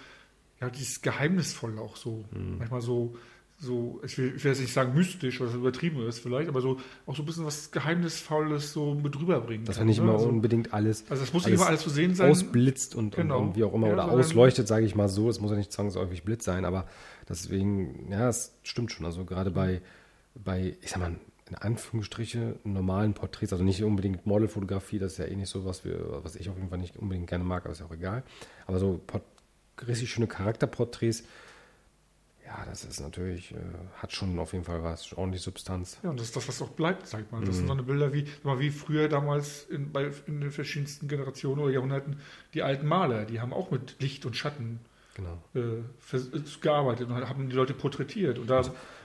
ja, 0.61 0.71
dieses 0.71 1.01
Geheimnisvolle 1.03 1.81
auch 1.81 1.97
so, 1.97 2.25
Mhm. 2.33 2.59
manchmal 2.59 2.81
so, 2.81 3.15
so, 3.61 4.01
ich 4.05 4.17
will, 4.17 4.35
ich 4.37 4.45
will 4.45 4.53
jetzt 4.53 4.61
nicht 4.61 4.73
sagen 4.73 4.95
mystisch 4.95 5.41
oder 5.41 5.51
so 5.51 5.59
übertrieben 5.59 6.07
ist 6.07 6.21
vielleicht, 6.21 6.49
aber 6.49 6.61
so 6.61 6.79
auch 7.07 7.17
so 7.17 7.23
ein 7.23 7.27
bisschen 7.27 7.45
was 7.45 7.73
Geheimnisvolles 7.73 8.73
so 8.73 8.95
mit 8.95 9.19
rüberbringen. 9.19 9.65
dass 9.67 9.79
man 9.79 9.89
nicht 9.89 9.99
ne? 9.99 10.05
immer 10.05 10.13
also, 10.13 10.29
unbedingt 10.29 10.73
alles, 10.73 11.05
also 11.11 11.25
es 11.25 11.33
muss 11.33 11.45
nicht 11.45 11.57
immer 11.57 11.67
alles 11.67 11.81
zu 11.81 11.91
sehen 11.91 12.15
sein. 12.15 12.31
ausblitzt 12.31 12.95
und, 12.95 13.17
Genau. 13.17 13.41
und, 13.41 13.49
und 13.49 13.57
wie 13.57 13.65
auch 13.65 13.75
immer 13.75 13.89
Ja, 13.89 13.95
oder 13.95 14.11
ausleuchtet, 14.13 14.69
sage 14.69 14.87
ich 14.87 14.95
mal 14.95 15.09
so. 15.09 15.29
Es 15.29 15.41
muss 15.41 15.51
ja 15.51 15.57
nicht 15.57 15.73
zwangsläufig 15.73 16.23
Blitz 16.23 16.45
sein, 16.45 16.65
aber 16.65 16.87
deswegen, 17.29 18.13
ja, 18.13 18.29
es 18.29 18.55
stimmt 18.63 18.93
schon. 18.93 19.05
Also 19.05 19.25
gerade 19.25 19.51
bei, 19.51 19.83
bei, 20.37 20.77
ich 20.81 20.91
sag 20.91 21.01
mal, 21.01 21.17
in 21.51 21.55
Anführungsstriche 21.57 22.57
normalen 22.63 23.15
Porträts, 23.15 23.53
also 23.53 23.65
nicht 23.65 23.83
unbedingt 23.83 24.25
Modelfotografie, 24.25 25.01
das 25.01 25.13
ist 25.13 25.19
ja 25.19 25.25
eh 25.25 25.35
nicht 25.35 25.49
so, 25.49 25.65
was 25.65 25.85
wir, 25.85 26.21
was 26.23 26.37
ich 26.37 26.49
auf 26.49 26.57
jeden 26.57 26.69
Fall 26.69 26.79
nicht 26.79 26.97
unbedingt 26.97 27.27
gerne 27.27 27.43
mag, 27.43 27.65
aber 27.65 27.73
ist 27.73 27.81
ja 27.81 27.87
auch 27.87 27.95
egal. 27.95 28.23
Aber 28.67 28.79
so 28.79 29.01
richtig 29.87 30.11
schöne 30.11 30.27
Charakterporträts, 30.29 31.25
ja, 32.49 32.65
das 32.67 32.83
ist 32.85 33.01
natürlich, 33.01 33.53
äh, 33.53 33.57
hat 33.99 34.13
schon 34.13 34.39
auf 34.39 34.55
jeden 34.55 34.65
Fall 34.65 34.83
was, 34.83 35.13
ordentlich 35.13 35.43
Substanz. 35.43 35.99
Ja, 36.03 36.09
und 36.11 36.19
das 36.19 36.29
ist 36.29 36.37
das, 36.37 36.49
was 36.49 36.63
auch 36.63 36.71
bleibt, 36.71 37.07
sagt 37.07 37.31
man. 37.31 37.43
Das 37.45 37.51
Mhm. 37.51 37.59
sind 37.59 37.67
so 37.67 37.73
eine 37.75 37.83
Bilder 37.83 38.13
wie, 38.15 38.25
mal, 38.43 38.59
wie 38.59 38.71
früher 38.71 39.09
damals 39.09 39.65
in, 39.65 39.93
bei, 39.93 40.11
in 40.27 40.41
den 40.41 40.51
verschiedensten 40.51 41.09
Generationen 41.09 41.61
oder 41.61 41.73
Jahrhunderten 41.73 42.17
die 42.55 42.63
alten 42.63 42.87
Maler, 42.87 43.27
die 43.27 43.41
haben 43.41 43.53
auch 43.53 43.71
mit 43.71 43.97
Licht 44.01 44.25
und 44.25 44.35
Schatten 44.35 44.81
Genau. 45.15 45.43
äh, 45.55 45.83
vers- 45.99 46.29
äh, 46.33 46.41
gearbeitet 46.61 47.09
und 47.11 47.29
haben 47.29 47.49
die 47.51 47.55
Leute 47.57 47.75
porträtiert. 47.75 48.39
Und 48.39 48.49
da 48.49 48.63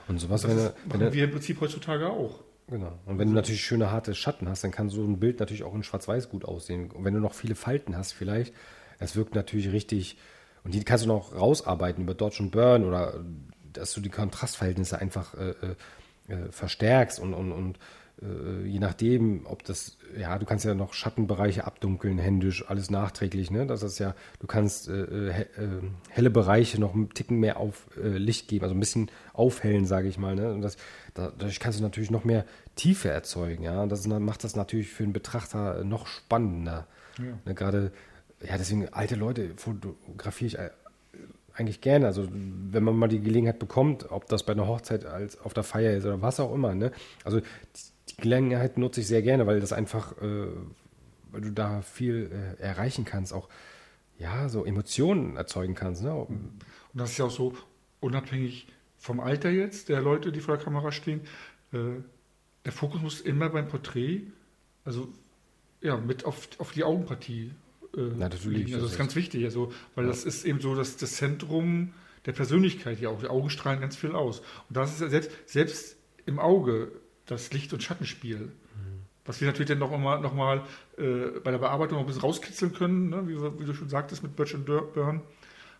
Und 0.08 0.18
sowas, 0.20 0.42
das 0.42 0.50
wenn, 0.50 0.58
ist, 0.58 0.74
wenn 0.88 1.00
machen 1.00 1.12
wir 1.12 1.24
im 1.24 1.30
Prinzip 1.32 1.60
heutzutage 1.60 2.08
auch. 2.08 2.40
Genau. 2.68 2.98
Und 3.04 3.18
wenn 3.18 3.28
du 3.28 3.34
natürlich 3.34 3.62
schöne 3.62 3.90
harte 3.90 4.14
Schatten 4.14 4.48
hast, 4.48 4.64
dann 4.64 4.70
kann 4.70 4.88
so 4.88 5.02
ein 5.04 5.20
Bild 5.20 5.38
natürlich 5.40 5.64
auch 5.64 5.74
in 5.74 5.82
Schwarz-Weiß 5.82 6.30
gut 6.30 6.46
aussehen. 6.46 6.90
Und 6.92 7.04
wenn 7.04 7.12
du 7.12 7.20
noch 7.20 7.34
viele 7.34 7.56
Falten 7.56 7.94
hast, 7.96 8.12
vielleicht, 8.12 8.54
es 8.98 9.16
wirkt 9.16 9.34
natürlich 9.34 9.70
richtig, 9.72 10.16
und 10.64 10.74
die 10.74 10.82
kannst 10.84 11.04
du 11.04 11.08
noch 11.08 11.34
rausarbeiten 11.34 12.02
über 12.02 12.14
Dodge 12.14 12.42
und 12.42 12.50
Burn 12.50 12.84
oder 12.84 13.22
dass 13.72 13.92
du 13.94 14.00
die 14.00 14.08
Kontrastverhältnisse 14.10 14.98
einfach 14.98 15.34
äh, 15.34 15.50
äh, 15.50 16.32
äh, 16.32 16.50
verstärkst 16.50 17.20
und, 17.20 17.34
und, 17.34 17.52
und 17.52 17.78
äh, 18.22 18.64
je 18.64 18.78
nachdem, 18.78 19.44
ob 19.46 19.64
das, 19.64 19.98
ja, 20.16 20.38
du 20.38 20.46
kannst 20.46 20.64
ja 20.64 20.74
noch 20.74 20.92
Schattenbereiche 20.94 21.66
abdunkeln, 21.66 22.18
händisch, 22.18 22.64
alles 22.68 22.88
nachträglich, 22.88 23.50
ne? 23.50 23.66
Das 23.66 23.82
ist 23.82 23.98
ja, 23.98 24.14
du 24.38 24.46
kannst 24.46 24.88
äh, 24.88 25.02
äh, 25.02 25.32
he- 25.32 25.60
äh, 25.60 25.82
helle 26.10 26.30
Bereiche 26.30 26.80
noch 26.80 26.94
einen 26.94 27.10
Ticken 27.10 27.40
mehr 27.40 27.56
auf 27.58 27.88
äh, 28.00 28.16
Licht 28.16 28.46
geben, 28.46 28.62
also 28.62 28.76
ein 28.76 28.80
bisschen 28.80 29.10
aufhellen, 29.32 29.84
sage 29.84 30.06
ich 30.06 30.16
mal, 30.16 30.36
ne? 30.36 30.52
Und 30.52 30.62
das, 30.62 30.76
da, 31.14 31.32
dadurch 31.36 31.58
kannst 31.58 31.80
du 31.80 31.82
natürlich 31.82 32.12
noch 32.12 32.24
mehr 32.24 32.44
Tiefe 32.76 33.08
erzeugen, 33.08 33.64
ja. 33.64 33.82
Und 33.82 33.90
das 33.90 34.06
macht 34.06 34.44
das 34.44 34.54
natürlich 34.54 34.90
für 34.90 35.02
den 35.02 35.12
Betrachter 35.12 35.82
noch 35.82 36.06
spannender. 36.06 36.86
Ja. 37.18 37.24
Ne? 37.44 37.54
Gerade, 37.54 37.90
ja, 38.46 38.58
deswegen 38.58 38.88
alte 38.90 39.16
Leute 39.16 39.54
fotografiere 39.56 40.46
ich 40.46 40.58
äh, 40.58 40.70
eigentlich 41.54 41.80
gerne. 41.80 42.06
Also 42.06 42.28
wenn 42.30 42.82
man 42.82 42.96
mal 42.96 43.08
die 43.08 43.20
Gelegenheit 43.20 43.58
bekommt, 43.58 44.10
ob 44.10 44.28
das 44.28 44.44
bei 44.44 44.52
einer 44.52 44.66
Hochzeit 44.66 45.04
als 45.04 45.38
auf 45.40 45.54
der 45.54 45.62
Feier 45.62 45.96
ist 45.96 46.04
oder 46.04 46.20
was 46.20 46.40
auch 46.40 46.52
immer. 46.52 46.74
Ne? 46.74 46.92
Also 47.24 47.40
die, 47.40 48.16
Gelegenheit 48.16 48.78
nutze 48.78 49.00
ich 49.00 49.08
sehr 49.08 49.22
gerne, 49.22 49.46
weil 49.46 49.58
das 49.58 49.72
einfach, 49.72 50.12
äh, 50.22 50.46
weil 51.32 51.40
du 51.40 51.50
da 51.50 51.82
viel 51.82 52.30
äh, 52.30 52.62
erreichen 52.62 53.04
kannst, 53.04 53.32
auch 53.32 53.48
ja 54.18 54.48
so 54.48 54.64
Emotionen 54.64 55.36
erzeugen 55.36 55.74
kannst. 55.74 56.02
Ne? 56.02 56.14
Und 56.14 56.60
das 56.92 57.10
ist 57.10 57.18
ja 57.18 57.24
auch 57.24 57.30
so, 57.30 57.54
unabhängig 58.00 58.68
vom 58.98 59.20
Alter 59.20 59.50
jetzt 59.50 59.88
der 59.88 60.00
Leute, 60.00 60.30
die 60.30 60.40
vor 60.40 60.56
der 60.56 60.64
Kamera 60.64 60.92
stehen, 60.92 61.22
äh, 61.72 61.78
der 62.64 62.72
Fokus 62.72 63.02
muss 63.02 63.20
immer 63.20 63.50
beim 63.50 63.68
Porträt, 63.68 64.22
also 64.84 65.08
ja, 65.80 65.96
mit 65.96 66.24
auf, 66.24 66.48
auf 66.58 66.72
die 66.72 66.84
Augenpartie 66.84 67.50
äh, 67.96 68.16
natürlich. 68.16 68.72
Also 68.74 68.86
das 68.86 68.92
ist 68.92 68.98
ganz 68.98 69.14
wichtig, 69.14 69.44
also, 69.44 69.72
weil 69.94 70.04
ja. 70.04 70.10
das 70.10 70.24
ist 70.24 70.44
eben 70.44 70.60
so 70.60 70.74
das, 70.74 70.96
das 70.96 71.12
Zentrum 71.12 71.92
der 72.26 72.32
Persönlichkeit 72.32 73.00
ja 73.00 73.10
auch. 73.10 73.20
Die 73.20 73.28
Augen 73.28 73.50
strahlen 73.50 73.80
ganz 73.80 73.96
viel 73.96 74.14
aus. 74.14 74.40
Und 74.40 74.76
das 74.76 74.94
ist 74.94 75.00
ja 75.00 75.08
selbst, 75.08 75.30
selbst 75.46 75.96
im 76.26 76.38
Auge 76.38 76.92
das 77.26 77.52
Licht- 77.52 77.72
und 77.72 77.82
Schattenspiel. 77.82 78.38
Mhm. 78.38 78.50
Was 79.24 79.40
wir 79.40 79.46
natürlich 79.46 79.68
dann 79.68 79.78
noch 79.78 79.96
mal, 79.96 80.20
noch 80.20 80.34
mal 80.34 80.64
äh, 80.98 81.40
bei 81.42 81.50
der 81.50 81.58
Bearbeitung 81.58 81.96
noch 81.96 82.04
ein 82.04 82.06
bisschen 82.06 82.22
rauskitzeln 82.22 82.72
können, 82.72 83.10
ne? 83.10 83.28
wie, 83.28 83.36
wie, 83.60 83.64
du 83.64 83.74
schon 83.74 83.88
sagtest 83.88 84.22
mit 84.22 84.36
Birch 84.36 84.54
und 84.54 84.66
Burn. 84.66 85.22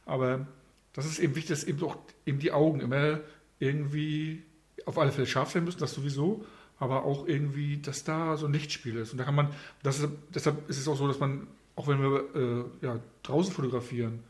Aber 0.07 0.47
das 0.93 1.07
ist 1.07 1.19
eben 1.19 1.35
wichtig, 1.35 1.51
dass 1.51 1.65
eben 1.65 1.83
auch 1.83 1.97
eben 2.27 2.39
die 2.39 2.53
Augen 2.53 2.81
immer 2.81 3.21
irgendwie 3.59 4.43
auf 4.87 4.99
alle 4.99 5.13
Fälle 5.13 5.27
scharf 5.27 5.51
sein 5.51 5.65
müssen, 5.65 5.81
das 5.81 5.95
sowieso, 5.95 6.45
aber 6.79 7.05
auch 7.05 7.27
irgendwie, 7.27 7.79
dass 7.79 8.05
da 8.05 8.37
so 8.37 8.47
ein 8.47 8.53
Lichtspiel 8.53 8.97
ist. 8.97 9.13
Und 9.13 9.19
da 9.19 9.25
kann 9.25 9.35
man, 9.35 9.49
das 9.83 10.01
ist, 10.01 10.11
deshalb 10.35 10.69
ist 10.69 10.79
es 10.79 10.89
auch 10.89 10.97
so, 10.97 11.07
dass 11.07 11.21
man, 11.21 11.47
auch 11.77 11.89
wenn 11.89 12.01
wir 12.01 12.35
äh, 12.35 12.87
ja, 12.87 13.01
draußen 13.23 13.53
fotografieren, 13.53 14.21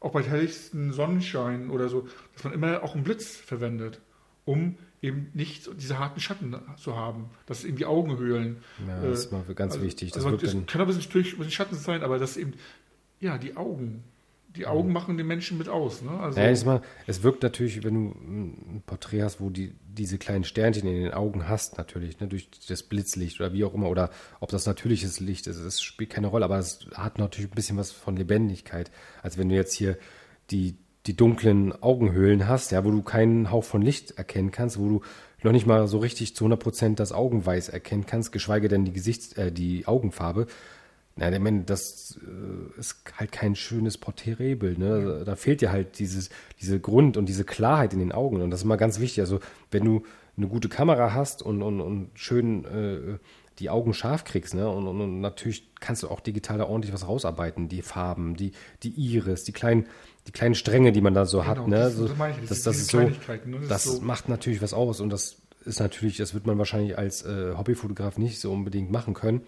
auch 0.00 0.12
bei 0.12 0.22
helllichsten 0.22 0.92
Sonnenschein 0.92 1.70
oder 1.70 1.88
so, 1.88 2.06
dass 2.34 2.44
man 2.44 2.52
immer 2.52 2.82
auch 2.82 2.94
einen 2.94 3.04
Blitz 3.04 3.36
verwendet, 3.36 4.00
um 4.44 4.76
eben 5.00 5.30
nicht 5.34 5.68
diese 5.80 5.98
harten 5.98 6.20
Schatten 6.20 6.56
zu 6.76 6.96
haben, 6.96 7.30
dass 7.46 7.64
eben 7.64 7.76
die 7.76 7.86
Augenhöhlen. 7.86 8.58
Ja, 8.86 9.02
das 9.02 9.26
äh, 9.26 9.36
ist 9.36 9.56
ganz 9.56 9.74
also, 9.74 9.84
wichtig. 9.84 10.12
Das, 10.12 10.24
also, 10.24 10.36
das 10.36 10.56
kann 10.66 10.80
aber 10.80 10.92
natürlich 10.92 11.32
ein 11.32 11.38
bisschen 11.38 11.52
Schatten 11.52 11.76
sein, 11.76 12.02
aber 12.02 12.18
dass 12.18 12.36
eben, 12.36 12.54
ja, 13.20 13.38
die 13.38 13.56
Augen 13.56 14.04
die 14.56 14.66
Augen 14.66 14.92
machen 14.92 15.16
den 15.16 15.26
Menschen 15.26 15.58
mit 15.58 15.68
aus. 15.68 16.02
Ne? 16.02 16.10
Also 16.10 16.40
ja, 16.40 16.64
mal, 16.64 16.82
es 17.06 17.22
wirkt 17.22 17.42
natürlich, 17.42 17.82
wenn 17.82 17.94
du 17.94 18.00
ein 18.10 18.82
Porträt 18.86 19.22
hast, 19.22 19.40
wo 19.40 19.50
die, 19.50 19.74
diese 19.86 20.16
kleinen 20.18 20.44
Sternchen 20.44 20.86
in 20.86 21.02
den 21.02 21.12
Augen 21.12 21.48
hast, 21.48 21.76
natürlich, 21.76 22.20
ne, 22.20 22.28
durch 22.28 22.48
das 22.68 22.84
Blitzlicht 22.84 23.40
oder 23.40 23.52
wie 23.52 23.64
auch 23.64 23.74
immer, 23.74 23.88
oder 23.88 24.10
ob 24.40 24.50
das 24.50 24.66
natürliches 24.66 25.18
Licht 25.18 25.46
ist, 25.48 25.56
es 25.56 25.82
spielt 25.82 26.10
keine 26.10 26.28
Rolle, 26.28 26.44
aber 26.44 26.58
es 26.58 26.86
hat 26.94 27.18
natürlich 27.18 27.50
ein 27.50 27.54
bisschen 27.54 27.76
was 27.76 27.90
von 27.90 28.16
Lebendigkeit. 28.16 28.90
Als 29.22 29.38
wenn 29.38 29.48
du 29.48 29.56
jetzt 29.56 29.74
hier 29.74 29.98
die, 30.50 30.76
die 31.06 31.16
dunklen 31.16 31.72
Augenhöhlen 31.82 32.46
hast, 32.46 32.70
ja, 32.70 32.84
wo 32.84 32.90
du 32.90 33.02
keinen 33.02 33.50
Hauch 33.50 33.64
von 33.64 33.82
Licht 33.82 34.12
erkennen 34.12 34.52
kannst, 34.52 34.78
wo 34.78 34.88
du 34.88 35.00
noch 35.42 35.52
nicht 35.52 35.66
mal 35.66 35.86
so 35.88 35.98
richtig 35.98 36.34
zu 36.34 36.46
100% 36.46 36.94
das 36.94 37.12
Augenweiß 37.12 37.68
erkennen 37.68 38.06
kannst, 38.06 38.32
geschweige 38.32 38.68
denn 38.68 38.84
die 38.84 38.92
Gesichts-, 38.92 39.34
äh, 39.34 39.52
die 39.52 39.86
Augenfarbe, 39.86 40.46
na, 41.16 41.32
ich 41.32 41.38
meine, 41.38 41.62
das 41.62 42.18
äh, 42.26 42.80
ist 42.80 43.04
halt 43.16 43.30
kein 43.30 43.54
schönes 43.54 43.98
Porträtbild. 43.98 44.78
Ne? 44.78 45.22
Da 45.24 45.36
fehlt 45.36 45.60
dir 45.60 45.70
halt 45.70 45.98
dieses, 46.00 46.28
diese 46.60 46.80
Grund 46.80 47.16
und 47.16 47.26
diese 47.26 47.44
Klarheit 47.44 47.92
in 47.92 48.00
den 48.00 48.12
Augen. 48.12 48.42
Und 48.42 48.50
das 48.50 48.60
ist 48.60 48.64
immer 48.64 48.76
ganz 48.76 48.98
wichtig. 48.98 49.20
Also, 49.20 49.38
wenn 49.70 49.84
du 49.84 50.02
eine 50.36 50.48
gute 50.48 50.68
Kamera 50.68 51.14
hast 51.14 51.42
und, 51.42 51.62
und, 51.62 51.80
und 51.80 52.10
schön 52.14 52.64
äh, 52.64 53.18
die 53.60 53.70
Augen 53.70 53.94
scharf 53.94 54.24
kriegst, 54.24 54.54
ne? 54.54 54.68
Und, 54.68 54.88
und, 54.88 55.00
und, 55.00 55.20
natürlich 55.20 55.70
kannst 55.78 56.02
du 56.02 56.08
auch 56.08 56.18
digital 56.18 56.58
da 56.58 56.64
ordentlich 56.64 56.92
was 56.92 57.06
rausarbeiten. 57.06 57.68
Die 57.68 57.82
Farben, 57.82 58.34
die, 58.34 58.50
die 58.82 58.90
Iris, 58.90 59.44
die 59.44 59.52
kleinen, 59.52 59.86
die 60.26 60.32
kleinen 60.32 60.56
Stränge, 60.56 60.90
die 60.90 61.00
man 61.00 61.14
da 61.14 61.26
so 61.26 61.38
genau, 61.38 61.48
hat. 61.50 61.68
Ne? 61.68 61.76
Das, 61.76 61.94
so, 61.94 62.08
das, 62.08 62.18
das, 62.18 62.48
das, 62.48 62.62
das 62.62 62.76
ist 62.78 62.90
so, 62.90 62.98
ne? 62.98 63.12
das, 63.60 63.68
das 63.68 63.84
so 63.84 64.00
macht 64.00 64.28
natürlich 64.28 64.60
was 64.60 64.74
aus. 64.74 65.00
Und 65.00 65.10
das 65.10 65.36
ist 65.64 65.78
natürlich, 65.78 66.16
das 66.16 66.34
wird 66.34 66.46
man 66.46 66.58
wahrscheinlich 66.58 66.98
als 66.98 67.24
äh, 67.24 67.54
Hobbyfotograf 67.56 68.18
nicht 68.18 68.40
so 68.40 68.52
unbedingt 68.52 68.90
machen 68.90 69.14
können. 69.14 69.42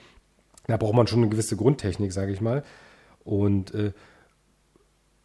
Da 0.66 0.76
braucht 0.76 0.94
man 0.94 1.06
schon 1.06 1.20
eine 1.20 1.28
gewisse 1.28 1.56
Grundtechnik, 1.56 2.12
sage 2.12 2.32
ich 2.32 2.40
mal. 2.40 2.64
Und 3.24 3.74
äh, 3.74 3.92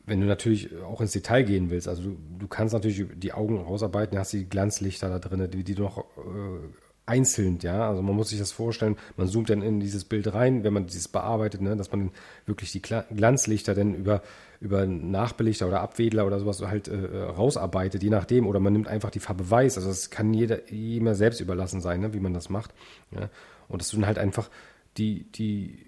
wenn 0.05 0.21
du 0.21 0.27
natürlich 0.27 0.75
auch 0.83 1.01
ins 1.01 1.11
Detail 1.11 1.43
gehen 1.43 1.69
willst, 1.69 1.87
also 1.87 2.03
du, 2.03 2.17
du 2.39 2.47
kannst 2.47 2.73
natürlich 2.73 3.05
die 3.15 3.33
Augen 3.33 3.59
rausarbeiten, 3.59 4.17
hast 4.17 4.33
die 4.33 4.49
Glanzlichter 4.49 5.09
da 5.09 5.19
drin, 5.19 5.49
die, 5.49 5.63
die 5.63 5.75
noch 5.75 5.99
äh, 5.99 6.01
einzeln, 7.05 7.59
ja. 7.61 7.89
Also 7.89 8.01
man 8.01 8.15
muss 8.15 8.29
sich 8.29 8.39
das 8.39 8.51
vorstellen, 8.51 8.95
man 9.17 9.27
zoomt 9.27 9.49
dann 9.49 9.61
in 9.61 9.79
dieses 9.79 10.05
Bild 10.05 10.33
rein, 10.33 10.63
wenn 10.63 10.73
man 10.73 10.85
dieses 10.87 11.07
bearbeitet, 11.07 11.61
ne, 11.61 11.75
dass 11.75 11.91
man 11.91 12.11
wirklich 12.45 12.71
die 12.71 12.81
Glanzlichter 12.81 13.73
dann 13.73 13.95
über, 13.95 14.21
über 14.59 14.85
Nachbelichter 14.85 15.67
oder 15.67 15.81
Abwedler 15.81 16.25
oder 16.25 16.39
sowas 16.39 16.61
halt 16.61 16.87
äh, 16.87 17.23
rausarbeitet, 17.23 18.03
je 18.03 18.09
nachdem. 18.09 18.47
Oder 18.47 18.59
man 18.59 18.73
nimmt 18.73 18.87
einfach 18.87 19.09
die 19.09 19.19
Farbe 19.19 19.49
weiß. 19.49 19.77
Also 19.77 19.89
das 19.89 20.09
kann 20.09 20.33
jeder 20.33 20.69
jeder 20.71 21.15
selbst 21.15 21.41
überlassen 21.41 21.81
sein, 21.81 21.99
ne, 22.01 22.13
wie 22.13 22.19
man 22.19 22.33
das 22.33 22.49
macht. 22.49 22.71
Ja. 23.11 23.29
Und 23.67 23.81
dass 23.81 23.89
du 23.89 23.97
dann 23.97 24.07
halt 24.07 24.19
einfach 24.19 24.49
die, 24.97 25.31
die, 25.31 25.85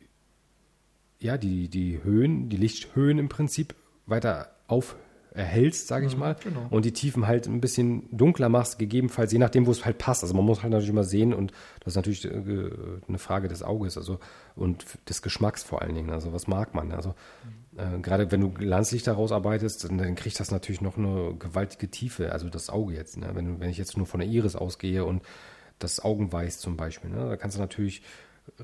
ja, 1.20 1.38
die, 1.38 1.70
die 1.70 2.04
Höhen, 2.04 2.50
die 2.50 2.58
Lichthöhen 2.58 3.20
im 3.20 3.30
Prinzip 3.30 3.76
weiter 4.06 4.56
auf 4.68 4.96
erhältst, 5.34 5.88
sage 5.88 6.06
ich 6.06 6.14
mhm, 6.14 6.20
mal, 6.20 6.36
genau. 6.44 6.68
und 6.70 6.86
die 6.86 6.92
Tiefen 6.92 7.28
halt 7.28 7.48
ein 7.48 7.60
bisschen 7.60 8.08
dunkler 8.16 8.50
machst, 8.50 8.78
gegebenenfalls, 8.78 9.32
je 9.32 9.40
nachdem, 9.40 9.66
wo 9.66 9.72
es 9.72 9.84
halt 9.86 9.98
passt. 9.98 10.24
Also 10.24 10.36
man 10.36 10.46
muss 10.46 10.62
halt 10.62 10.72
natürlich 10.72 10.90
immer 10.90 11.04
sehen 11.04 11.34
und 11.34 11.52
das 11.80 11.94
ist 11.94 11.96
natürlich 11.96 12.26
äh, 12.26 12.30
eine 13.08 13.18
Frage 13.18 13.48
des 13.48 13.64
Auges, 13.64 13.98
also 13.98 14.20
und 14.56 14.86
des 15.10 15.22
Geschmacks 15.22 15.64
vor 15.64 15.82
allen 15.82 15.96
Dingen. 15.96 16.12
Also 16.12 16.34
was 16.34 16.48
mag 16.48 16.76
man? 16.76 16.92
Also 16.92 17.16
mhm. 17.72 17.98
äh, 17.98 18.00
gerade 18.00 18.32
wenn 18.32 18.42
du 18.42 18.52
Glanzlichter 18.52 19.14
rausarbeitest, 19.14 19.86
dann, 19.86 19.98
dann 19.98 20.16
kriegt 20.16 20.40
das 20.40 20.52
natürlich 20.52 20.82
noch 20.82 20.98
eine 20.98 21.36
gewaltige 21.38 21.90
Tiefe, 21.90 22.32
also 22.32 22.50
das 22.50 22.70
Auge 22.70 22.94
jetzt. 22.94 23.18
Ne? 23.18 23.32
Wenn, 23.34 23.60
wenn 23.60 23.70
ich 23.70 23.78
jetzt 23.78 23.98
nur 23.98 24.06
von 24.06 24.20
der 24.20 24.30
Iris 24.30 24.56
ausgehe 24.56 25.04
und 25.04 25.24
das 25.80 26.04
Augenweiß 26.04 26.60
zum 26.60 26.78
Beispiel, 26.78 27.10
ne? 27.10 27.30
da 27.30 27.38
kannst 27.38 27.58
du 27.58 27.62
natürlich 27.62 28.04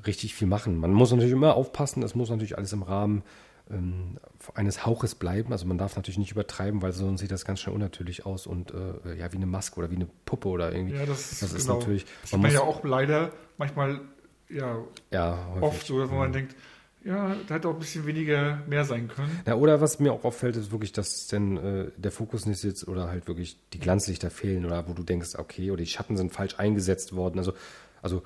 richtig 0.06 0.34
viel 0.34 0.46
machen. 0.48 0.76
Man 0.78 0.92
muss 0.92 1.10
natürlich 1.10 1.32
immer 1.32 1.54
aufpassen, 1.54 2.02
es 2.02 2.14
muss 2.14 2.30
natürlich 2.30 2.56
alles 2.56 2.72
im 2.72 2.82
Rahmen 2.82 3.22
ähm, 3.70 4.18
eines 4.54 4.84
Hauches 4.84 5.14
bleiben. 5.14 5.52
Also 5.52 5.66
man 5.66 5.78
darf 5.78 5.96
natürlich 5.96 6.18
nicht 6.18 6.32
übertreiben, 6.32 6.82
weil 6.82 6.92
sonst 6.92 7.20
sieht 7.20 7.30
das 7.30 7.44
ganz 7.44 7.60
schnell 7.60 7.74
unnatürlich 7.74 8.26
aus 8.26 8.46
und 8.46 8.72
äh, 8.72 9.14
ja, 9.14 9.32
wie 9.32 9.36
eine 9.36 9.46
Maske 9.46 9.78
oder 9.78 9.90
wie 9.90 9.96
eine 9.96 10.08
Puppe 10.24 10.48
oder 10.48 10.72
irgendwie. 10.72 10.96
Ja, 10.96 11.06
das, 11.06 11.40
das 11.40 11.52
ist 11.52 11.66
genau. 11.66 11.78
natürlich. 11.78 12.06
Das 12.22 12.32
man 12.32 12.42
muss, 12.42 12.52
ja 12.52 12.60
auch 12.60 12.84
leider 12.84 13.32
manchmal 13.58 14.00
ja, 14.48 14.78
ja 15.10 15.56
oft 15.60 15.86
so, 15.86 16.00
dass 16.00 16.10
man 16.10 16.28
mhm. 16.28 16.32
denkt, 16.32 16.56
ja, 17.04 17.34
da 17.46 17.54
hätte 17.54 17.68
auch 17.68 17.74
ein 17.74 17.78
bisschen 17.78 18.06
weniger 18.06 18.62
mehr 18.66 18.84
sein 18.84 19.08
können. 19.08 19.40
Ja, 19.46 19.54
oder 19.54 19.80
was 19.80 20.00
mir 20.00 20.12
auch 20.12 20.24
auffällt, 20.24 20.56
ist 20.56 20.70
wirklich, 20.70 20.92
dass 20.92 21.28
denn 21.28 21.56
äh, 21.56 21.90
der 21.96 22.12
Fokus 22.12 22.44
nicht 22.44 22.60
sitzt 22.60 22.86
oder 22.88 23.08
halt 23.08 23.26
wirklich 23.26 23.56
die 23.72 23.78
Glanzlichter 23.78 24.30
fehlen 24.30 24.66
oder 24.66 24.86
wo 24.86 24.92
du 24.92 25.02
denkst, 25.02 25.36
okay, 25.36 25.70
oder 25.70 25.82
die 25.82 25.86
Schatten 25.88 26.16
sind 26.18 26.32
falsch 26.32 26.58
eingesetzt 26.58 27.16
worden. 27.16 27.38
Also, 27.38 27.54
also 28.02 28.22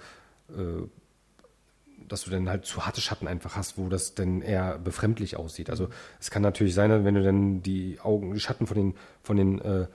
äh, 0.49 0.89
dass 2.09 2.25
du 2.25 2.31
dann 2.31 2.49
halt 2.49 2.65
zu 2.65 2.87
harte 2.87 3.01
Schatten 3.01 3.27
einfach 3.27 3.57
hast, 3.57 3.79
wo 3.79 3.89
das 3.89 4.15
dann 4.15 4.43
eher 4.43 4.79
befremdlich 4.79 5.37
aussieht. 5.37 5.71
Also 5.71 5.89
es 6.21 6.31
kann 6.31 6.43
natürlich 6.43 6.75
sein, 6.75 7.05
wenn 7.05 7.15
du 7.15 7.23
dann 7.23 7.63
die 7.63 7.99
Augen, 8.03 8.35
die 8.35 8.41
Schatten 8.41 8.67
von 8.67 8.77
den, 8.77 8.95
von 9.23 9.37
den, 9.37 9.61
äh, 9.61 9.83
äh 9.83 9.87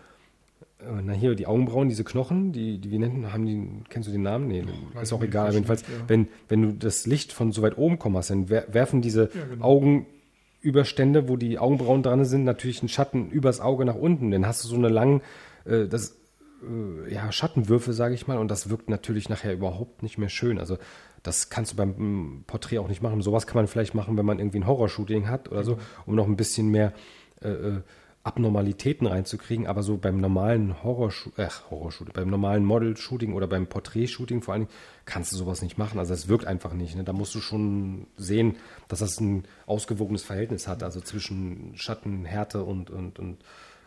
na 1.03 1.13
hier, 1.13 1.35
die 1.35 1.47
Augenbrauen, 1.47 1.89
diese 1.89 2.03
Knochen, 2.03 2.51
die, 2.51 2.79
die 2.79 2.91
wir 2.91 2.99
nennen, 2.99 3.31
haben 3.31 3.45
die, 3.45 3.89
kennst 3.89 4.07
du 4.07 4.11
den 4.11 4.23
Namen? 4.23 4.47
Nee, 4.47 4.63
oh, 4.95 4.99
ist 4.99 5.13
auch 5.13 5.23
egal. 5.23 5.53
Jedenfalls, 5.53 5.81
ja. 5.83 5.87
wenn, 6.07 6.27
wenn 6.47 6.61
du 6.61 6.73
das 6.73 7.05
Licht 7.05 7.31
von 7.31 7.51
so 7.51 7.61
weit 7.61 7.77
oben 7.77 7.99
kommen 7.99 8.17
hast, 8.17 8.29
dann 8.29 8.49
werfen 8.49 9.01
diese 9.01 9.29
ja, 9.33 9.45
genau. 9.45 9.65
Augenüberstände, 9.65 11.29
wo 11.29 11.37
die 11.37 11.59
Augenbrauen 11.59 12.03
dran 12.03 12.25
sind, 12.25 12.43
natürlich 12.43 12.81
einen 12.81 12.89
Schatten 12.89 13.29
übers 13.29 13.59
Auge 13.59 13.85
nach 13.85 13.95
unten. 13.95 14.31
Dann 14.31 14.45
hast 14.45 14.63
du 14.63 14.67
so 14.67 14.75
eine 14.75 14.89
lange, 14.89 15.21
äh, 15.65 15.87
das, 15.87 16.17
äh, 16.63 17.13
ja, 17.13 17.31
Schattenwürfe, 17.31 17.93
sage 17.93 18.15
ich 18.15 18.27
mal, 18.27 18.37
und 18.37 18.49
das 18.49 18.69
wirkt 18.69 18.89
natürlich 18.89 19.29
nachher 19.29 19.53
überhaupt 19.53 20.03
nicht 20.03 20.17
mehr 20.17 20.29
schön. 20.29 20.59
Also 20.59 20.77
das 21.23 21.49
kannst 21.49 21.73
du 21.73 21.75
beim 21.75 21.89
mm, 21.89 22.43
Porträt 22.47 22.79
auch 22.79 22.87
nicht 22.87 23.01
machen. 23.01 23.21
Sowas 23.21 23.47
kann 23.47 23.55
man 23.55 23.67
vielleicht 23.67 23.93
machen, 23.93 24.17
wenn 24.17 24.25
man 24.25 24.39
irgendwie 24.39 24.59
ein 24.59 24.67
Horrorshooting 24.67 25.27
hat 25.27 25.49
oder 25.49 25.63
so, 25.63 25.75
mhm. 25.75 25.79
um 26.05 26.15
noch 26.15 26.27
ein 26.27 26.37
bisschen 26.37 26.69
mehr 26.69 26.93
äh, 27.41 27.49
äh 27.49 27.81
Abnormalitäten 28.21 29.07
reinzukriegen. 29.07 29.65
Aber 29.65 29.81
so 29.81 29.97
beim 29.97 30.19
normalen 30.19 30.83
Horrorshooting, 30.83 31.45
äh, 31.45 31.49
Horrorshooting, 31.69 32.13
beim 32.13 32.29
normalen 32.29 32.65
Model-Shooting 32.65 33.33
oder 33.33 33.47
beim 33.47 33.67
Porträt-Shooting 33.67 34.41
vor 34.41 34.53
allen 34.53 34.63
Dingen, 34.65 34.73
kannst 35.05 35.31
du 35.31 35.37
sowas 35.37 35.61
nicht 35.61 35.77
machen. 35.77 35.99
Also 35.99 36.13
es 36.13 36.27
wirkt 36.27 36.45
einfach 36.45 36.73
nicht. 36.73 36.95
Ne? 36.95 37.03
Da 37.03 37.13
musst 37.13 37.33
du 37.33 37.39
schon 37.39 38.07
sehen, 38.17 38.57
dass 38.89 38.99
das 38.99 39.19
ein 39.19 39.45
ausgewogenes 39.65 40.23
Verhältnis 40.23 40.67
hat, 40.67 40.83
also 40.83 40.99
zwischen 40.99 41.71
Schattenhärte 41.75 42.63
und, 42.63 42.89
und, 42.89 43.19
und 43.19 43.37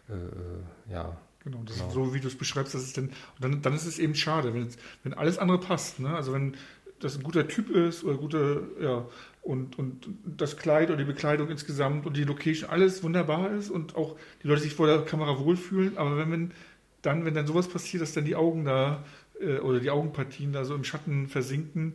äh, 0.09 0.15
äh 0.15 0.93
ja. 0.93 1.17
Genau, 1.45 1.59
das 1.65 1.77
genau. 1.77 1.91
so 1.91 2.15
wie 2.15 2.21
du 2.21 2.29
es 2.29 2.39
beschreibst, 2.39 2.73
das 2.73 2.85
ist 2.85 2.97
dann, 2.97 3.11
dann, 3.41 3.63
dann 3.63 3.75
ist 3.75 3.85
es 3.85 3.99
eben 3.99 4.15
schade, 4.15 4.55
wenn, 4.55 4.69
wenn 5.03 5.13
alles 5.13 5.39
andere 5.39 5.59
passt. 5.59 5.99
Ne? 5.99 6.15
Also 6.15 6.33
wenn 6.33 6.57
das 7.03 7.17
ein 7.17 7.23
guter 7.23 7.49
Typ 7.49 7.71
ist 7.71 8.05
oder 8.05 8.17
gute, 8.17 8.63
ja, 8.81 9.07
und, 9.43 9.79
und 9.79 10.09
das 10.25 10.57
Kleid 10.57 10.89
oder 10.89 10.99
die 10.99 11.05
Bekleidung 11.05 11.49
insgesamt 11.49 12.07
und 12.07 12.17
die 12.17 12.25
Location, 12.25 12.71
alles 12.71 13.03
wunderbar 13.03 13.53
ist 13.53 13.71
und 13.71 13.97
auch 13.97 14.17
die 14.43 14.49
Leute 14.49 14.63
sich 14.63 14.75
vor 14.75 14.87
der 14.87 15.03
Kamera 15.03 15.39
wohlfühlen. 15.39 15.99
Aber 15.99 16.17
wenn 16.17 16.31
man 16.31 16.53
dann, 17.03 17.25
wenn 17.25 17.35
dann 17.35 17.47
sowas 17.47 17.69
passiert, 17.69 18.03
dass 18.03 18.13
dann 18.13 18.25
die 18.25 18.37
Augen 18.37 18.65
da 18.65 19.05
äh, 19.41 19.59
oder 19.59 19.81
die 19.81 19.91
Augenpartien 19.91 20.53
da 20.53 20.65
so 20.65 20.75
im 20.75 20.85
Schatten 20.85 21.29
versinken, 21.29 21.95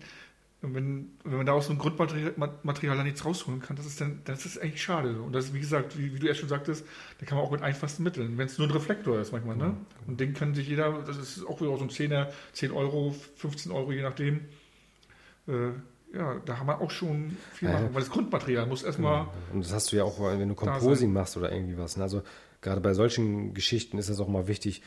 wenn, 0.62 1.12
wenn 1.24 1.38
man 1.38 1.46
da 1.46 1.54
aus 1.54 1.68
so 1.68 1.72
einem 1.72 1.80
Grundmaterial 1.80 2.98
dann 2.98 3.04
nichts 3.06 3.24
rausholen 3.24 3.62
kann, 3.62 3.76
das 3.76 3.86
ist 3.86 4.02
dann, 4.02 4.22
das 4.26 4.46
ist 4.46 4.62
eigentlich 4.62 4.82
schade. 4.82 5.22
Und 5.22 5.34
das, 5.34 5.54
wie 5.54 5.60
gesagt, 5.60 5.98
wie, 5.98 6.14
wie 6.14 6.20
du 6.20 6.28
erst 6.28 6.40
schon 6.40 6.50
sagtest, 6.50 6.86
da 7.20 7.26
kann 7.26 7.38
man 7.38 7.46
auch 7.46 7.52
mit 7.52 7.62
einfachsten 7.62 8.04
Mitteln, 8.04 8.38
wenn 8.38 8.48
es 8.48 8.58
nur 8.58 8.68
ein 8.68 8.72
Reflektor 8.72 9.20
ist 9.20 9.32
manchmal, 9.32 9.56
ne? 9.56 9.78
Und 10.08 10.20
den 10.20 10.34
kann 10.34 10.56
sich 10.56 10.68
jeder, 10.68 11.04
das 11.06 11.18
ist 11.18 11.46
auch 11.46 11.62
wieder 11.62 11.78
so 11.78 11.84
ein 11.84 11.90
10er, 11.90 12.30
10 12.54 12.72
Euro, 12.72 13.16
15 13.36 13.72
Euro, 13.72 13.92
je 13.92 14.02
nachdem, 14.02 14.42
ja, 15.48 16.42
da 16.46 16.58
haben 16.58 16.68
wir 16.68 16.82
auch 16.82 16.92
schon 16.92 17.36
viel 17.54 17.70
ja, 17.70 17.75
machen, 17.75 17.89
weil 17.94 18.01
das 18.01 18.10
Grundmaterial 18.10 18.66
muss 18.66 18.84
erstmal. 18.84 19.25
Ja. 19.25 19.34
Und 19.54 19.63
das 19.63 19.74
hast 19.74 19.92
du 19.92 19.98
ja 19.98 20.04
auch, 20.04 20.20
wenn 20.20 20.48
du 20.48 20.56
Composing 20.56 21.12
machst 21.12 21.38
oder 21.38 21.51
irgendwie 21.51 21.77
was. 21.77 21.98
Ne? 21.98 22.04
Also 22.04 22.22
gerade 22.62 22.82
bei 22.82 22.94
solchen 22.94 23.54
Geschichten 23.54 23.98
ist 23.98 24.10
es 24.10 24.20
auch 24.20 24.27
mal 24.27 24.48
wichtig, 24.48 24.82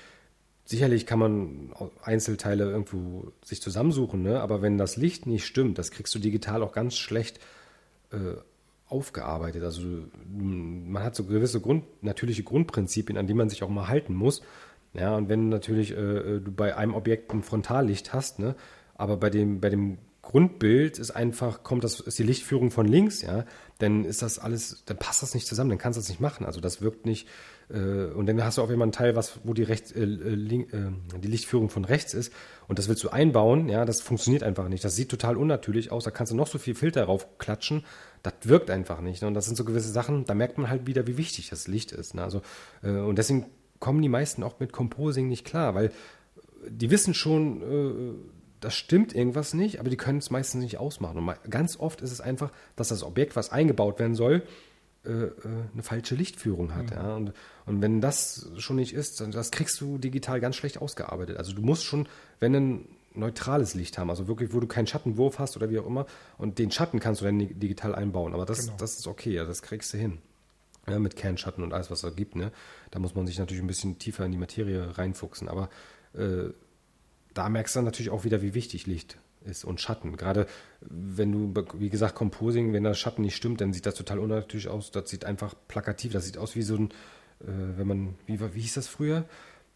sicherlich 0.65 1.07
kann 1.07 1.19
man 1.19 1.73
Einzelteile 2.03 2.71
irgendwo 2.71 3.33
sich 3.45 3.61
zusammensuchen, 3.61 4.23
ne? 4.23 4.41
aber 4.41 4.63
wenn 4.63 4.79
das 4.79 4.97
Licht 4.97 5.27
nicht 5.27 5.45
stimmt, 5.45 5.79
das 5.79 5.91
kriegst 5.91 6.15
du 6.15 6.19
digital 6.19 6.63
auch 6.63 6.73
ganz 6.73 6.97
schlecht 6.97 7.41
äh, 8.13 8.37
aufgearbeitet. 8.87 9.63
Also 9.63 9.83
man 10.29 11.03
hat 11.03 11.15
so 11.15 11.25
gewisse 11.25 11.61
Grund, 11.61 11.85
natürliche 12.03 12.43
Grundprinzipien, 12.43 13.19
an 13.19 13.27
die 13.27 13.35
man 13.35 13.49
sich 13.49 13.63
auch 13.63 13.69
mal 13.69 13.89
halten 13.89 14.15
muss. 14.15 14.43
Ja, 14.95 15.17
und 15.17 15.29
wenn 15.29 15.49
natürlich 15.49 15.93
äh, 15.93 16.41
du 16.41 16.51
bei 16.51 16.77
einem 16.77 16.95
Objekt 16.95 17.33
ein 17.33 17.43
Frontallicht 17.43 18.13
hast, 18.13 18.41
ne, 18.41 18.57
aber 18.95 19.17
bei 19.17 19.31
dem, 19.31 19.61
bei 19.61 19.71
dem 19.71 19.99
Grundbild 20.23 20.99
ist 20.99 21.11
einfach, 21.13 21.63
kommt 21.63 21.83
das, 21.83 22.01
ist 22.01 22.19
die 22.19 22.23
Lichtführung 22.23 22.71
von 22.71 22.87
links, 22.87 23.23
ja, 23.23 23.45
dann 23.79 24.05
ist 24.05 24.21
das 24.23 24.39
alles, 24.39 24.83
dann 24.85 24.99
passt 24.99 25.23
das 25.23 25.35
nicht 25.35 25.47
zusammen, 25.47 25.71
dann 25.71 25.79
kannst 25.79 25.97
du 25.97 26.01
das 26.01 26.11
nicht 26.11 26.21
machen. 26.21 26.45
Also 26.45 26.61
das 26.61 26.83
wirkt 26.83 27.07
nicht, 27.07 27.27
äh, 27.71 28.05
und 28.13 28.27
dann 28.27 28.43
hast 28.45 28.59
du 28.59 28.63
auch 28.63 28.71
immer 28.71 28.83
einen 28.83 28.93
Teil, 28.93 29.17
was, 29.17 29.41
wo 29.45 29.55
die, 29.55 29.63
rechts, 29.63 29.93
äh, 29.93 30.03
äh, 30.03 30.35
äh, 30.35 30.93
die 31.23 31.29
Lichtführung 31.29 31.71
von 31.71 31.85
rechts 31.85 32.13
ist, 32.13 32.33
und 32.69 32.79
das 32.79 32.89
willst 32.89 33.03
du 33.03 33.09
einbauen, 33.09 33.69
ja, 33.69 33.85
das 33.85 34.01
funktioniert 34.01 34.43
einfach 34.43 34.69
nicht. 34.69 34.85
Das 34.85 34.95
sieht 34.95 35.09
total 35.09 35.37
unnatürlich 35.37 35.91
aus, 35.91 36.05
da 36.05 36.11
kannst 36.11 36.33
du 36.33 36.37
noch 36.37 36.47
so 36.47 36.59
viel 36.59 36.75
Filter 36.75 37.05
raufklatschen, 37.05 37.85
das 38.23 38.35
wirkt 38.45 38.71
einfach 38.71 39.01
nicht. 39.01 39.23
Ne? 39.23 39.29
Und 39.29 39.35
das 39.35 39.47
sind 39.47 39.57
so 39.57 39.65
gewisse 39.65 39.91
Sachen, 39.91 40.25
da 40.25 40.35
merkt 40.35 40.59
man 40.59 40.69
halt 40.69 40.87
wieder, 40.87 41.07
wie 41.07 41.17
wichtig 41.17 41.49
das 41.49 41.67
Licht 41.67 41.93
ist. 41.93 42.15
Ne? 42.15 42.23
Also, 42.23 42.43
äh, 42.83 42.91
und 42.91 43.17
deswegen 43.17 43.47
kommen 43.79 44.03
die 44.03 44.09
meisten 44.09 44.43
auch 44.43 44.61
mit 44.61 44.73
Composing 44.73 45.29
nicht 45.29 45.45
klar, 45.47 45.75
weil 45.75 45.91
die 46.69 46.91
wissen 46.91 47.15
schon, 47.15 47.63
äh, 47.63 48.40
das 48.61 48.75
stimmt 48.75 49.15
irgendwas 49.15 49.55
nicht, 49.55 49.81
aber 49.81 49.91
die 49.91 49.97
können 49.97 50.19
es 50.19 50.31
meistens 50.31 50.63
nicht 50.63 50.79
ausmachen. 50.79 51.17
Und 51.17 51.51
ganz 51.51 51.79
oft 51.79 52.01
ist 52.03 52.13
es 52.13 52.21
einfach, 52.21 52.53
dass 52.77 52.89
das 52.89 53.03
Objekt, 53.03 53.37
was 53.37 53.51
eingebaut 53.51 53.99
werden 53.99 54.15
soll, 54.15 54.43
äh, 55.05 55.09
äh, 55.09 55.33
eine 55.73 55.83
falsche 55.83 56.15
Lichtführung 56.15 56.75
hat. 56.75 56.91
Mhm. 56.91 56.97
Ja? 56.97 57.15
Und, 57.17 57.33
und 57.65 57.81
wenn 57.81 58.03
das 58.03 58.51
schon 58.59 58.77
nicht 58.77 58.93
ist, 58.93 59.21
dann 59.21 59.31
das 59.31 59.51
kriegst 59.51 59.81
du 59.81 59.97
digital 59.97 60.41
ganz 60.41 60.57
schlecht 60.57 60.81
ausgearbeitet. 60.81 61.39
Also 61.39 61.55
du 61.55 61.63
musst 61.63 61.85
schon, 61.85 62.07
wenn 62.39 62.55
ein 62.55 62.89
neutrales 63.15 63.75
Licht 63.75 63.97
haben, 63.97 64.11
also 64.11 64.29
wirklich, 64.29 64.53
wo 64.53 64.61
du 64.61 64.67
keinen 64.67 64.87
Schattenwurf 64.87 65.39
hast 65.39 65.57
oder 65.57 65.71
wie 65.71 65.79
auch 65.79 65.87
immer, 65.87 66.07
und 66.37 66.59
den 66.59 66.71
Schatten 66.71 67.01
kannst 67.01 67.23
du 67.23 67.25
dann 67.25 67.39
digital 67.39 67.95
einbauen. 67.95 68.35
Aber 68.35 68.45
das, 68.45 68.67
genau. 68.67 68.77
das 68.77 68.99
ist 68.99 69.07
okay, 69.07 69.33
ja, 69.33 69.45
das 69.45 69.63
kriegst 69.63 69.93
du 69.95 69.99
hin. 69.99 70.19
Ja, 70.87 70.99
mit 70.99 71.17
Kernschatten 71.17 71.63
und 71.63 71.73
alles, 71.73 71.91
was 71.91 71.99
es 71.99 72.03
da 72.03 72.11
gibt. 72.11 72.37
Ne? 72.37 72.53
Da 72.91 72.99
muss 72.99 73.15
man 73.15 73.27
sich 73.27 73.39
natürlich 73.39 73.63
ein 73.63 73.67
bisschen 73.67 73.99
tiefer 73.99 74.25
in 74.25 74.33
die 74.33 74.39
Materie 74.39 74.99
reinfuchsen. 74.99 75.49
Aber 75.49 75.71
äh, 76.15 76.51
da 77.35 77.49
merkst 77.49 77.75
du 77.75 77.79
dann 77.79 77.85
natürlich 77.85 78.11
auch 78.11 78.25
wieder, 78.25 78.43
wie 78.43 78.55
wichtig 78.55 78.87
Licht 78.87 79.19
ist 79.45 79.65
und 79.65 79.81
Schatten. 79.81 80.17
Gerade 80.17 80.47
wenn 80.81 81.33
du, 81.33 81.65
wie 81.79 81.91
gesagt, 81.91 82.15
Composing, 82.15 82.73
wenn 82.73 82.85
der 82.85 82.95
Schatten 82.95 83.23
nicht 83.23 83.37
stimmt, 83.37 83.61
dann 83.61 83.73
sieht 83.73 83.87
das 83.87 83.95
total 83.95 84.19
unnatürlich 84.19 84.69
aus. 84.69 84.91
Das 84.91 85.09
sieht 85.09 85.25
einfach 85.25 85.55
plakativ, 85.69 86.13
das 86.13 86.27
sieht 86.27 86.39
aus 86.39 86.57
wie 86.57 86.63
so 86.63 86.77
ein, 86.77 86.91
äh, 87.41 87.47
wenn 87.77 87.87
man, 87.87 88.15
wie, 88.27 88.41
wie 88.41 88.61
hieß 88.61 88.75
das 88.75 88.89
früher? 88.89 89.25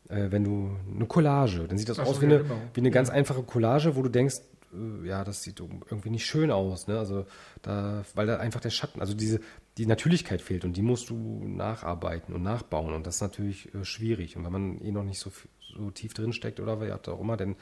Äh, 0.08 0.30
wenn 0.30 0.44
du 0.44 0.76
eine 0.94 1.06
Collage, 1.06 1.66
dann 1.66 1.78
sieht 1.78 1.88
das 1.88 1.99
Ach 1.99 2.06
aus 2.06 2.20
wie, 2.20 2.26
ja, 2.26 2.32
eine, 2.32 2.42
genau. 2.42 2.61
wie 2.75 2.80
eine 2.80 2.90
ganz 2.90 3.11
einfache 3.11 3.42
Collage, 3.42 3.96
wo 3.96 4.02
du 4.02 4.11
denkst, 4.11 4.37
äh, 4.75 5.08
ja, 5.08 5.25
das 5.25 5.42
sieht 5.42 5.61
irgendwie 5.61 6.11
nicht 6.11 6.26
schön 6.26 6.50
aus, 6.50 6.87
ne? 6.87 6.99
Also 6.99 7.26
da, 7.62 8.04
weil 8.14 8.26
da 8.26 8.37
einfach 8.37 8.61
der 8.61 8.70
Schatten, 8.70 9.00
also 9.00 9.14
diese, 9.14 9.40
die 9.78 9.87
Natürlichkeit 9.87 10.42
fehlt 10.42 10.64
und 10.64 10.76
die 10.76 10.82
musst 10.82 11.11
du 11.11 11.44
nacharbeiten 11.46 12.34
und 12.34 12.42
nachbauen 12.42 12.94
und 12.94 13.06
das 13.06 13.16
ist 13.16 13.23
natürlich 13.23 13.75
äh, 13.75 13.84
schwierig. 13.84 14.37
Und 14.37 14.44
wenn 14.44 14.52
man 14.52 14.80
eh 14.80 14.92
noch 14.92 15.04
nicht 15.04 15.18
so, 15.18 15.30
so 15.76 15.90
tief 15.90 16.14
drin 16.14 16.33
steckt 16.33 16.61
oder 16.61 16.81
was 16.81 17.09
auch 17.09 17.21
immer, 17.21 17.37
dann 17.37 17.57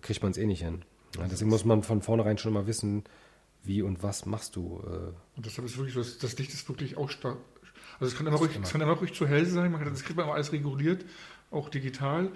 kriegt 0.00 0.22
man 0.22 0.32
es 0.32 0.38
eh 0.38 0.46
nicht 0.46 0.62
hin. 0.62 0.82
Ja, 1.18 1.26
deswegen 1.26 1.50
muss 1.50 1.64
man 1.64 1.82
von 1.82 2.02
vornherein 2.02 2.38
schon 2.38 2.52
mal 2.52 2.66
wissen, 2.66 3.04
wie 3.64 3.82
und 3.82 4.02
was 4.02 4.26
machst 4.26 4.56
du. 4.56 4.80
Äh. 4.84 5.36
Und 5.36 5.46
deshalb 5.46 5.66
ist 5.66 5.76
wirklich, 5.76 5.94
das, 5.94 6.18
das 6.18 6.38
Licht 6.38 6.52
ist 6.52 6.68
wirklich 6.68 6.96
auch 6.96 7.10
stark. 7.10 7.38
Also 7.98 8.12
es 8.12 8.16
kann 8.16 8.26
immer 8.26 8.38
ruhig, 8.38 8.58
es 8.62 8.72
kann 8.72 8.80
immer 8.80 8.92
ruhig 8.92 9.12
zu 9.12 9.26
hell 9.26 9.44
sein, 9.44 9.72
man 9.72 9.82
kann, 9.82 9.92
das 9.92 10.02
kriegt 10.02 10.16
man 10.16 10.26
immer 10.26 10.34
alles 10.34 10.52
reguliert, 10.52 11.04
auch 11.50 11.68
digital. 11.68 12.30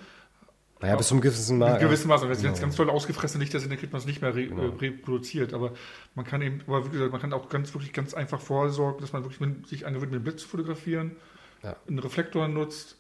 Naja, 0.81 0.97
bis 0.97 1.09
zum 1.09 1.21
gewissen 1.21 1.57
Maß. 1.59 1.81
Gewissen 1.81 2.09
Maß. 2.09 2.23
Und 2.23 2.29
wenn 2.29 2.37
es 2.37 2.43
genau. 2.43 2.59
ganz 2.59 2.77
toll 2.77 2.91
ausgefressene 2.91 3.43
Lichter 3.43 3.61
sind, 3.61 3.71
dann 3.71 3.79
kriegt 3.79 3.93
man 3.93 4.01
es 4.01 4.07
nicht 4.07 4.21
mehr 4.21 4.35
re 4.35 4.49
genau. 4.49 4.69
reproduziert. 4.77 5.55
Aber 5.55 5.73
man 6.15 6.27
kann 6.27 6.43
eben, 6.43 6.61
aber 6.67 6.85
wie 6.85 6.91
gesagt, 6.91 7.13
man 7.13 7.21
kann 7.21 7.33
auch 7.33 7.49
ganz 7.49 7.73
wirklich 7.73 7.93
ganz 7.93 8.13
einfach 8.13 8.41
vorsorgen, 8.41 9.01
dass 9.01 9.13
man 9.13 9.23
wirklich 9.23 9.41
mit, 9.41 9.67
sich 9.67 9.87
angewöhnt, 9.87 10.13
mit 10.13 10.21
dem 10.21 10.25
Blitz 10.25 10.43
zu 10.43 10.49
fotografieren, 10.49 11.13
ja. 11.63 11.77
einen 11.89 12.01
Reflektor 12.01 12.49
nutzt 12.49 12.99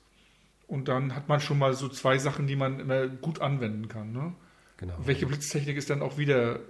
und 0.66 0.88
dann 0.88 1.14
hat 1.14 1.28
man 1.28 1.40
schon 1.40 1.58
mal 1.58 1.74
so 1.74 1.88
zwei 1.88 2.18
Sachen, 2.18 2.46
die 2.46 2.56
man 2.56 2.80
immer 2.80 3.08
gut 3.08 3.40
anwenden 3.40 3.88
kann. 3.88 4.12
Ne? 4.12 4.34
Genau. 4.78 4.94
Welche 5.04 5.26
Blitztechnik 5.26 5.76
ist 5.76 5.90
dann 5.90 6.02
auch 6.02 6.18
wieder, 6.18 6.60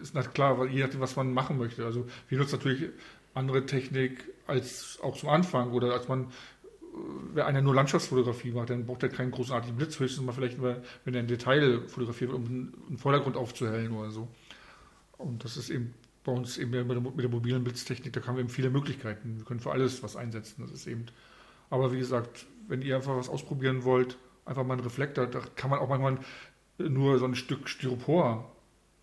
ist 0.00 0.14
nicht 0.14 0.34
klar, 0.34 0.66
je 0.66 0.82
nachdem, 0.82 1.00
was 1.00 1.16
man 1.16 1.32
machen 1.32 1.58
möchte. 1.58 1.84
Also 1.84 2.06
wir 2.28 2.38
nutzen 2.38 2.56
natürlich 2.56 2.90
andere 3.34 3.66
Technik 3.66 4.24
als 4.46 4.98
auch 5.02 5.16
zum 5.16 5.28
Anfang 5.28 5.72
oder 5.72 5.92
als 5.92 6.08
man 6.08 6.28
wer 7.32 7.46
einer 7.46 7.60
nur 7.60 7.74
Landschaftsfotografie 7.74 8.52
macht, 8.52 8.70
dann 8.70 8.86
braucht 8.86 9.02
er 9.02 9.08
keinen 9.08 9.30
großartigen 9.30 9.76
Blitz, 9.76 9.98
höchstens 9.98 10.24
mal 10.24 10.32
vielleicht, 10.32 10.62
wenn 10.62 11.14
er 11.14 11.20
ein 11.20 11.26
Detail 11.26 11.82
fotografiert, 11.88 12.32
um 12.32 12.44
einen 12.44 12.98
Vordergrund 12.98 13.36
aufzuhellen 13.36 13.92
oder 13.92 14.10
so. 14.10 14.28
Und 15.18 15.44
das 15.44 15.56
ist 15.56 15.70
eben 15.70 15.94
bei 16.24 16.32
uns 16.32 16.56
eben 16.56 16.70
mit 16.70 16.90
der, 16.90 17.00
mit 17.00 17.20
der 17.20 17.28
mobilen 17.28 17.64
Blitztechnik, 17.64 18.12
da 18.12 18.26
haben 18.26 18.36
wir 18.36 18.40
eben 18.40 18.48
viele 18.48 18.70
Möglichkeiten. 18.70 19.38
Wir 19.38 19.44
können 19.44 19.60
für 19.60 19.72
alles 19.72 20.02
was 20.02 20.16
einsetzen. 20.16 20.62
Das 20.62 20.70
ist 20.70 20.86
eben. 20.86 21.06
Aber 21.70 21.92
wie 21.92 21.98
gesagt, 21.98 22.46
wenn 22.68 22.82
ihr 22.82 22.96
einfach 22.96 23.16
was 23.16 23.28
ausprobieren 23.28 23.84
wollt, 23.84 24.18
einfach 24.44 24.64
mal 24.64 24.74
einen 24.74 24.84
Reflektor, 24.84 25.26
da 25.26 25.40
kann 25.56 25.70
man 25.70 25.78
auch 25.78 25.88
manchmal 25.88 26.18
nur 26.78 27.18
so 27.18 27.24
ein 27.24 27.34
Stück 27.34 27.68
Styropor, 27.68 28.50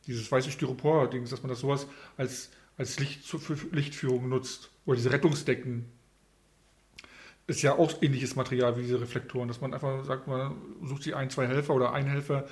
dieses 0.07 0.31
weiße 0.31 0.51
Styropor-Dings, 0.51 1.29
dass 1.29 1.43
man 1.43 1.49
das 1.49 1.59
sowas 1.59 1.87
als, 2.17 2.51
als 2.77 2.99
Licht 2.99 3.23
für 3.23 3.55
Lichtführung 3.71 4.29
nutzt. 4.29 4.71
Oder 4.85 4.97
diese 4.97 5.11
Rettungsdecken, 5.11 5.85
ist 7.47 7.61
ja 7.61 7.77
auch 7.77 8.01
ähnliches 8.01 8.35
Material 8.35 8.77
wie 8.77 8.83
diese 8.83 9.01
Reflektoren, 9.01 9.47
dass 9.47 9.61
man 9.61 9.73
einfach 9.73 10.03
sagt, 10.05 10.27
man 10.27 10.55
sucht 10.83 11.03
sich 11.03 11.15
ein, 11.15 11.29
zwei 11.29 11.47
Helfer 11.47 11.73
oder 11.73 11.93
ein 11.93 12.07
Helfer, 12.07 12.45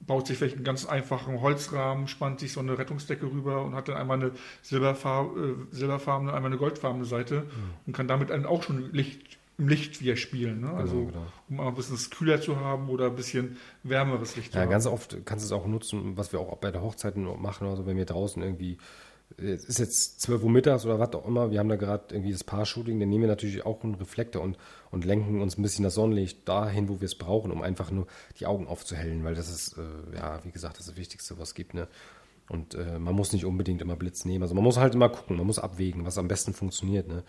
baut 0.00 0.26
sich 0.26 0.38
vielleicht 0.38 0.56
einen 0.56 0.64
ganz 0.64 0.86
einfachen 0.86 1.40
Holzrahmen, 1.40 2.06
spannt 2.06 2.40
sich 2.40 2.52
so 2.52 2.60
eine 2.60 2.78
Rettungsdecke 2.78 3.26
rüber 3.26 3.64
und 3.64 3.74
hat 3.74 3.88
dann 3.88 3.96
einmal 3.96 4.18
eine 4.18 4.32
Silberfarb, 4.62 5.36
äh, 5.36 5.54
silberfarbene, 5.70 6.32
einmal 6.32 6.50
eine 6.50 6.58
goldfarbene 6.58 7.04
Seite 7.04 7.40
mhm. 7.40 7.70
und 7.86 7.92
kann 7.96 8.08
damit 8.08 8.30
dann 8.30 8.46
auch 8.46 8.62
schon 8.62 8.92
Licht, 8.92 9.38
im 9.58 9.68
Licht 9.68 10.00
wieder 10.00 10.16
spielen. 10.16 10.60
Ne? 10.60 10.68
Genau, 10.68 10.78
also 10.78 10.96
genau, 10.96 11.26
genau. 11.48 11.62
um 11.62 11.68
ein 11.68 11.74
bisschen 11.74 12.10
kühler 12.10 12.40
zu 12.40 12.56
haben 12.60 12.88
oder 12.88 13.06
ein 13.06 13.16
bisschen 13.16 13.56
wärmeres 13.82 14.36
Licht 14.36 14.52
zu 14.52 14.58
ja, 14.58 14.62
haben. 14.62 14.70
Ja, 14.70 14.74
ganz 14.74 14.86
oft 14.86 15.16
kannst 15.24 15.44
du 15.44 15.46
es 15.46 15.52
auch 15.52 15.66
nutzen, 15.66 16.16
was 16.16 16.32
wir 16.32 16.40
auch 16.40 16.56
bei 16.58 16.70
der 16.70 16.82
Hochzeiten 16.82 17.24
machen, 17.40 17.66
also 17.66 17.86
wenn 17.86 17.96
wir 17.96 18.06
draußen 18.06 18.42
irgendwie 18.42 18.78
es 19.38 19.64
ist 19.64 19.78
jetzt 19.78 20.20
12 20.22 20.44
Uhr 20.44 20.50
mittags 20.50 20.86
oder 20.86 20.98
was 20.98 21.12
auch 21.14 21.26
immer, 21.26 21.50
wir 21.50 21.58
haben 21.58 21.68
da 21.68 21.76
gerade 21.76 22.14
irgendwie 22.14 22.32
das 22.32 22.44
Paar-Shooting, 22.44 22.98
dann 23.00 23.08
nehmen 23.08 23.22
wir 23.22 23.28
natürlich 23.28 23.66
auch 23.66 23.82
einen 23.82 23.96
Reflektor 23.96 24.42
und, 24.42 24.56
und 24.90 25.04
lenken 25.04 25.42
uns 25.42 25.58
ein 25.58 25.62
bisschen 25.62 25.82
das 25.82 25.94
Sonnenlicht 25.94 26.48
dahin, 26.48 26.88
wo 26.88 27.00
wir 27.00 27.06
es 27.06 27.16
brauchen, 27.16 27.50
um 27.50 27.60
einfach 27.60 27.90
nur 27.90 28.06
die 28.38 28.46
Augen 28.46 28.66
aufzuhellen, 28.66 29.24
weil 29.24 29.34
das 29.34 29.50
ist, 29.50 29.76
äh, 29.76 30.16
ja, 30.16 30.44
wie 30.44 30.52
gesagt, 30.52 30.74
das, 30.74 30.86
ist 30.86 30.92
das 30.92 30.96
Wichtigste, 30.96 31.38
was 31.38 31.48
es 31.48 31.54
gibt. 31.54 31.74
Ne? 31.74 31.88
Und 32.48 32.76
äh, 32.76 32.98
man 32.98 33.14
muss 33.14 33.32
nicht 33.32 33.44
unbedingt 33.44 33.82
immer 33.82 33.96
Blitz 33.96 34.24
nehmen. 34.24 34.42
Also 34.42 34.54
man 34.54 34.64
muss 34.64 34.78
halt 34.78 34.94
immer 34.94 35.08
gucken, 35.08 35.36
man 35.36 35.46
muss 35.46 35.58
abwägen, 35.58 36.06
was 36.06 36.18
am 36.18 36.28
besten 36.28 36.54
funktioniert. 36.54 37.08
Ne? 37.08 37.24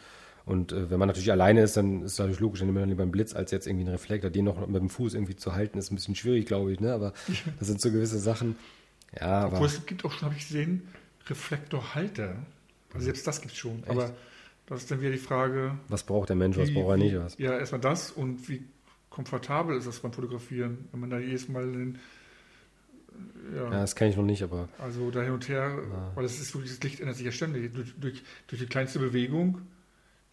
Und 0.48 0.72
äh, 0.72 0.90
wenn 0.90 0.98
man 0.98 1.10
natürlich 1.10 1.30
alleine 1.30 1.62
ist, 1.62 1.76
dann 1.76 2.04
ist 2.04 2.18
natürlich 2.20 2.40
logisch, 2.40 2.62
dann 2.62 2.68
nimmt 2.68 2.80
man 2.80 2.88
lieber 2.88 3.04
einen 3.04 3.12
Blitz 3.12 3.36
als 3.36 3.52
jetzt 3.52 3.68
irgendwie 3.68 3.84
einen 3.84 3.92
Reflektor. 3.92 4.32
Den 4.32 4.46
noch 4.46 4.66
mit 4.66 4.82
dem 4.82 4.90
Fuß 4.90 5.14
irgendwie 5.14 5.36
zu 5.36 5.54
halten, 5.54 5.78
ist 5.78 5.92
ein 5.92 5.96
bisschen 5.96 6.16
schwierig, 6.16 6.46
glaube 6.46 6.72
ich. 6.72 6.80
Ne? 6.80 6.94
Aber 6.94 7.12
das 7.60 7.68
sind 7.68 7.82
so 7.82 7.92
gewisse 7.92 8.18
Sachen. 8.18 8.56
Ja, 9.20 9.46
Obwohl 9.46 9.58
aber, 9.58 9.66
es 9.66 9.86
gibt 9.86 10.06
auch 10.06 10.12
schon, 10.14 10.22
habe 10.22 10.36
ich 10.36 10.48
gesehen, 10.48 10.88
Reflektorhalter. 11.28 12.38
Also 12.94 13.04
selbst 13.04 13.28
das 13.28 13.42
gibt 13.42 13.54
es 13.54 13.60
schon. 13.60 13.80
Echt? 13.80 13.90
Aber 13.90 14.16
das 14.68 14.84
ist 14.84 14.92
dann 14.92 15.02
wieder 15.02 15.12
die 15.12 15.18
Frage. 15.18 15.78
Was 15.90 16.04
braucht 16.04 16.30
der 16.30 16.38
Mensch, 16.38 16.58
was 16.58 16.74
braucht 16.74 16.92
er 16.92 16.98
nicht? 16.98 17.20
Was? 17.20 17.38
Ja, 17.38 17.58
erstmal 17.58 17.82
das 17.82 18.12
und 18.12 18.48
wie 18.48 18.64
komfortabel 19.10 19.76
ist 19.76 19.86
das 19.86 20.00
beim 20.00 20.14
Fotografieren, 20.14 20.88
wenn 20.94 21.02
man 21.02 21.10
da 21.10 21.20
jedes 21.20 21.50
Mal 21.50 21.70
den. 21.70 22.00
Ja, 23.54 23.64
ja 23.64 23.70
das 23.70 23.98
kenne 23.98 24.12
ich 24.12 24.18
noch 24.18 24.24
nicht, 24.24 24.44
aber. 24.44 24.70
Also 24.80 25.12
da 25.12 25.24
hin 25.24 25.34
und 25.34 25.50
her, 25.50 25.78
ja. 25.92 26.12
weil 26.16 26.24
das 26.24 26.40
ist 26.40 26.54
wirklich, 26.56 26.72
das 26.72 26.82
Licht 26.84 27.02
ändert 27.02 27.18
sich 27.18 27.26
ja 27.26 27.34
ständig. 27.34 27.74
Durch, 27.74 27.94
durch, 28.00 28.24
durch 28.48 28.62
die 28.62 28.68
kleinste 28.68 29.00
Bewegung 29.00 29.62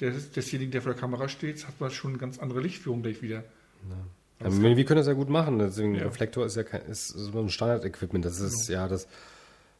des, 0.01 0.33
desjenigen, 0.33 0.73
der 0.73 0.83
vor 0.83 0.93
der 0.93 1.01
Kamera 1.01 1.29
steht, 1.29 1.67
hat 1.67 1.81
man 1.81 1.91
schon 1.91 2.13
eine 2.13 2.19
ganz 2.19 2.39
andere 2.39 2.61
Lichtführung 2.61 3.03
gleich 3.03 3.23
wieder. 3.23 3.45
Ja. 3.89 3.97
Also 4.41 4.61
wir 4.61 4.85
können 4.85 4.99
das 4.99 5.07
ja 5.07 5.13
gut 5.13 5.31
machen. 5.31 5.59
Deswegen 5.59 5.95
ja. 5.95 6.05
Reflektor 6.05 6.45
ist 6.45 6.57
ja 6.57 6.65
kein, 6.65 6.83
ist 6.83 7.09
so 7.09 7.39
ein 7.39 7.49
Standard-Equipment. 7.49 8.25
Das 8.25 8.41
ist 8.41 8.67
genau. 8.67 8.81
ja 8.81 8.89
das 8.89 9.09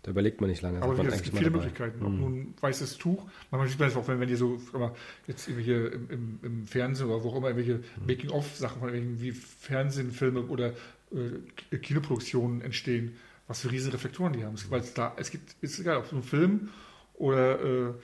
da 0.05 0.11
überlegt 0.11 0.43
man 0.43 0.51
nicht 0.51 0.61
lange. 0.61 0.83
Aber 0.83 1.03
es 1.07 1.23
gibt 1.23 1.39
viele 1.39 1.49
Möglichkeiten. 1.49 1.99
Mhm. 1.99 2.07
Ob 2.07 2.13
nun 2.13 2.35
ein 2.35 2.55
weißes 2.61 2.99
Tuch, 2.99 3.27
manchmal 3.51 3.69
sieht 3.69 3.79
man 3.79 3.89
das 3.89 3.97
auch, 3.97 4.07
wenn, 4.07 4.21
wenn 4.21 4.29
ihr 4.29 4.37
so 4.37 4.61
jetzt 5.27 5.49
irgendwelche 5.49 5.87
im, 5.87 6.11
im, 6.11 6.39
im, 6.43 6.67
Fernsehen 6.67 7.09
oder 7.09 7.25
wo 7.25 7.31
auch 7.31 7.37
immer 7.37 7.49
irgendwelche 7.49 7.79
mhm. 7.79 8.07
Making-of-Sachen 8.07 8.81
von 8.81 8.93
irgendwie 8.93 9.33
Fernsehfilme 9.33 10.43
oder 10.43 10.75
äh, 11.11 11.79
Kinoproduktionen 11.79 12.61
entstehen, 12.61 13.17
was 13.49 13.63
für 13.63 13.73
riesige 13.73 13.95
Reflektoren 13.95 14.35
die 14.35 14.45
haben. 14.45 14.57
Weil 14.69 14.81
es 14.81 14.93
da, 14.93 15.15
es 15.17 15.31
gibt, 15.31 15.57
ist 15.63 15.79
egal, 15.79 15.97
ob 15.97 16.05
es 16.05 16.13
ein 16.13 16.23
Film 16.23 16.69
oder 17.15 17.65
äh, 17.65 17.95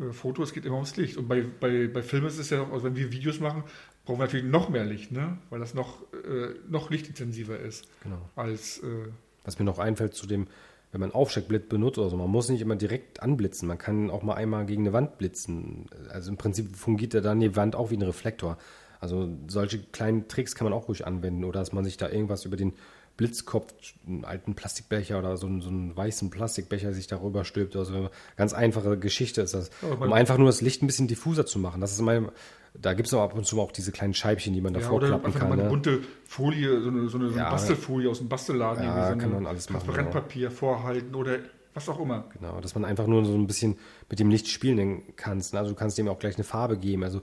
äh, 0.00 0.12
Foto, 0.12 0.42
es 0.42 0.52
geht 0.52 0.64
immer 0.64 0.76
ums 0.76 0.96
Licht. 0.96 1.16
Und 1.16 1.28
bei, 1.28 1.42
bei, 1.42 1.88
bei 1.88 2.02
Filmen 2.02 2.26
ist 2.26 2.38
es 2.38 2.50
ja, 2.50 2.62
also 2.70 2.84
wenn 2.84 2.96
wir 2.96 3.12
Videos 3.12 3.40
machen, 3.40 3.64
brauchen 4.04 4.18
wir 4.18 4.24
natürlich 4.24 4.46
noch 4.46 4.68
mehr 4.68 4.84
Licht, 4.84 5.12
ne? 5.12 5.38
weil 5.50 5.60
das 5.60 5.74
noch, 5.74 6.02
äh, 6.12 6.54
noch 6.68 6.90
lichtintensiver 6.90 7.58
ist. 7.58 7.86
Genau. 8.02 8.20
Als, 8.36 8.78
äh, 8.78 9.08
Was 9.44 9.58
mir 9.58 9.64
noch 9.64 9.78
einfällt 9.78 10.14
zu 10.14 10.26
dem 10.26 10.46
wenn 10.92 11.00
man 11.00 11.12
Aufsteckblitz 11.12 11.68
benutzt 11.68 11.98
oder 11.98 12.10
so, 12.10 12.16
man 12.16 12.30
muss 12.30 12.48
nicht 12.48 12.62
immer 12.62 12.76
direkt 12.76 13.22
anblitzen. 13.22 13.68
Man 13.68 13.78
kann 13.78 14.10
auch 14.10 14.22
mal 14.22 14.34
einmal 14.34 14.66
gegen 14.66 14.82
eine 14.82 14.92
Wand 14.92 15.18
blitzen. 15.18 15.86
Also 16.08 16.30
im 16.30 16.36
Prinzip 16.36 16.74
fungiert 16.74 17.14
ja 17.14 17.20
dann 17.20 17.40
die 17.40 17.54
Wand 17.54 17.76
auch 17.76 17.90
wie 17.90 17.96
ein 17.96 18.02
Reflektor. 18.02 18.58
Also 18.98 19.28
solche 19.46 19.78
kleinen 19.78 20.28
Tricks 20.28 20.54
kann 20.54 20.64
man 20.64 20.72
auch 20.72 20.88
ruhig 20.88 21.06
anwenden 21.06 21.44
oder 21.44 21.60
dass 21.60 21.72
man 21.72 21.84
sich 21.84 21.96
da 21.96 22.08
irgendwas 22.08 22.44
über 22.44 22.56
den 22.56 22.74
Blitzkopf, 23.20 23.74
einen 24.06 24.24
alten 24.24 24.54
Plastikbecher 24.54 25.18
oder 25.18 25.36
so 25.36 25.46
einen, 25.46 25.60
so 25.60 25.68
einen 25.68 25.94
weißen 25.94 26.30
Plastikbecher 26.30 26.94
sich 26.94 27.06
darüber 27.06 27.44
stülpt. 27.44 27.76
Also 27.76 28.08
ganz 28.38 28.54
einfache 28.54 28.96
Geschichte 28.96 29.42
ist 29.42 29.52
das, 29.52 29.70
um 29.82 30.10
einfach 30.14 30.38
nur 30.38 30.46
das 30.46 30.62
Licht 30.62 30.82
ein 30.82 30.86
bisschen 30.86 31.06
diffuser 31.06 31.44
zu 31.44 31.58
machen. 31.58 31.82
Das 31.82 31.92
ist 31.92 32.00
mein, 32.00 32.30
da 32.72 32.94
gibt 32.94 33.08
es 33.08 33.12
auch 33.12 33.20
ab 33.20 33.34
und 33.34 33.44
zu 33.44 33.60
auch 33.60 33.72
diese 33.72 33.92
kleinen 33.92 34.14
Scheibchen, 34.14 34.54
die 34.54 34.62
man 34.62 34.72
davor 34.72 35.02
ja, 35.02 35.08
klappen 35.08 35.26
oder 35.26 35.38
kann. 35.38 35.48
Mal 35.50 35.52
eine 35.56 35.64
ne? 35.64 35.68
bunte 35.68 36.00
Folie, 36.24 36.80
so 36.80 36.88
eine, 36.88 37.10
so 37.10 37.18
eine, 37.18 37.28
so 37.28 37.34
eine 37.34 37.42
Ja. 37.44 37.50
Bastelfolie 37.50 38.08
aus 38.08 38.20
dem 38.20 38.30
Bastelladen. 38.30 38.84
Ja, 38.84 39.12
so 39.12 39.18
kann 39.18 39.32
man 39.32 39.46
alles 39.46 39.68
machen, 39.68 39.82
genau. 39.82 39.96
Transparentpapier 39.96 40.50
vorhalten 40.50 41.14
oder 41.14 41.40
was 41.74 41.90
auch 41.90 42.00
immer. 42.00 42.24
Genau, 42.32 42.58
dass 42.62 42.74
man 42.74 42.86
einfach 42.86 43.06
nur 43.06 43.26
so 43.26 43.34
ein 43.34 43.46
bisschen 43.46 43.76
mit 44.08 44.18
dem 44.18 44.30
Licht 44.30 44.48
spielen 44.48 45.02
kannst. 45.16 45.54
Also 45.54 45.72
du 45.72 45.76
kannst 45.76 45.98
dem 45.98 46.08
auch 46.08 46.18
gleich 46.18 46.36
eine 46.36 46.44
Farbe 46.44 46.78
geben. 46.78 47.04
Also 47.04 47.20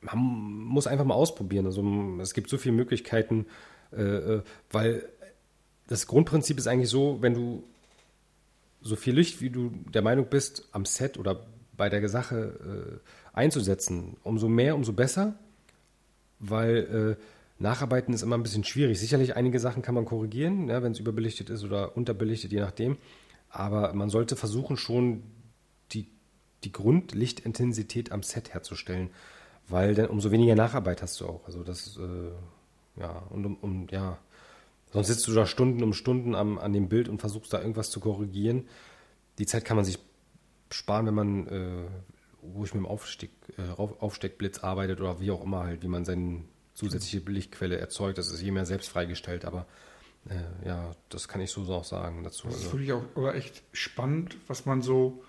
man 0.00 0.18
muss 0.18 0.88
einfach 0.88 1.04
mal 1.04 1.14
ausprobieren. 1.14 1.66
Also 1.66 1.84
es 2.20 2.34
gibt 2.34 2.50
so 2.50 2.58
viele 2.58 2.74
Möglichkeiten, 2.74 3.46
äh, 3.96 4.34
äh, 4.36 4.42
weil 4.70 5.08
das 5.88 6.06
Grundprinzip 6.06 6.58
ist 6.58 6.66
eigentlich 6.66 6.90
so, 6.90 7.18
wenn 7.20 7.34
du 7.34 7.64
so 8.80 8.96
viel 8.96 9.14
Licht, 9.14 9.40
wie 9.40 9.50
du 9.50 9.70
der 9.92 10.02
Meinung 10.02 10.26
bist, 10.26 10.68
am 10.72 10.84
Set 10.84 11.18
oder 11.18 11.46
bei 11.76 11.88
der 11.88 12.06
Sache 12.08 13.00
äh, 13.02 13.36
einzusetzen, 13.38 14.16
umso 14.22 14.48
mehr, 14.48 14.74
umso 14.74 14.92
besser, 14.92 15.34
weil 16.38 17.16
äh, 17.18 17.24
Nacharbeiten 17.58 18.14
ist 18.14 18.22
immer 18.22 18.36
ein 18.36 18.42
bisschen 18.42 18.64
schwierig. 18.64 18.98
Sicherlich 18.98 19.36
einige 19.36 19.60
Sachen 19.60 19.82
kann 19.82 19.94
man 19.94 20.04
korrigieren, 20.04 20.66
ne, 20.66 20.82
wenn 20.82 20.92
es 20.92 20.98
überbelichtet 20.98 21.50
ist 21.50 21.64
oder 21.64 21.96
unterbelichtet, 21.96 22.52
je 22.52 22.60
nachdem. 22.60 22.96
Aber 23.48 23.92
man 23.94 24.10
sollte 24.10 24.36
versuchen, 24.36 24.76
schon 24.76 25.22
die, 25.92 26.08
die 26.64 26.72
Grundlichtintensität 26.72 28.12
am 28.12 28.22
Set 28.22 28.52
herzustellen, 28.52 29.10
weil 29.68 29.94
dann 29.94 30.08
umso 30.08 30.30
weniger 30.30 30.56
Nacharbeit 30.56 31.02
hast 31.02 31.20
du 31.20 31.26
auch. 31.26 31.46
Also 31.46 31.62
das, 31.62 31.96
äh, 31.96 32.30
ja, 32.96 33.10
und 33.30 33.44
um, 33.46 33.56
um, 33.56 33.86
ja, 33.90 34.18
sonst 34.92 35.08
sitzt 35.08 35.26
du 35.28 35.32
da 35.34 35.46
Stunden 35.46 35.82
um 35.82 35.92
Stunden 35.92 36.34
am, 36.34 36.58
an 36.58 36.72
dem 36.72 36.88
Bild 36.88 37.08
und 37.08 37.18
versuchst 37.18 37.52
da 37.52 37.60
irgendwas 37.60 37.90
zu 37.90 38.00
korrigieren. 38.00 38.68
Die 39.38 39.46
Zeit 39.46 39.64
kann 39.64 39.76
man 39.76 39.84
sich 39.84 39.98
sparen, 40.70 41.06
wenn 41.06 41.14
man 41.14 41.46
äh, 41.48 41.86
ruhig 42.42 42.74
mit 42.74 42.82
dem 42.82 42.86
Aufsteck, 42.86 43.30
äh, 43.58 43.70
Auf- 43.76 44.00
Aufsteckblitz 44.02 44.60
arbeitet 44.60 45.00
oder 45.00 45.20
wie 45.20 45.30
auch 45.30 45.42
immer 45.42 45.64
halt, 45.64 45.82
wie 45.82 45.88
man 45.88 46.04
seine 46.04 46.42
zusätzliche 46.74 47.18
Lichtquelle 47.30 47.78
erzeugt. 47.78 48.18
Das 48.18 48.30
ist 48.30 48.40
je 48.42 48.50
mehr 48.50 48.66
selbst 48.66 48.88
freigestellt, 48.88 49.44
aber 49.44 49.66
äh, 50.28 50.66
ja, 50.68 50.92
das 51.08 51.28
kann 51.28 51.40
ich 51.40 51.50
so 51.50 51.62
auch 51.72 51.84
sagen 51.84 52.22
dazu. 52.24 52.46
Das 52.48 52.56
ist 52.56 52.62
Also, 52.64 52.72
wirklich 52.74 52.92
auch 52.92 53.02
aber 53.14 53.34
echt 53.34 53.62
spannend, 53.72 54.36
was 54.46 54.66
man 54.66 54.82
so 54.82 55.22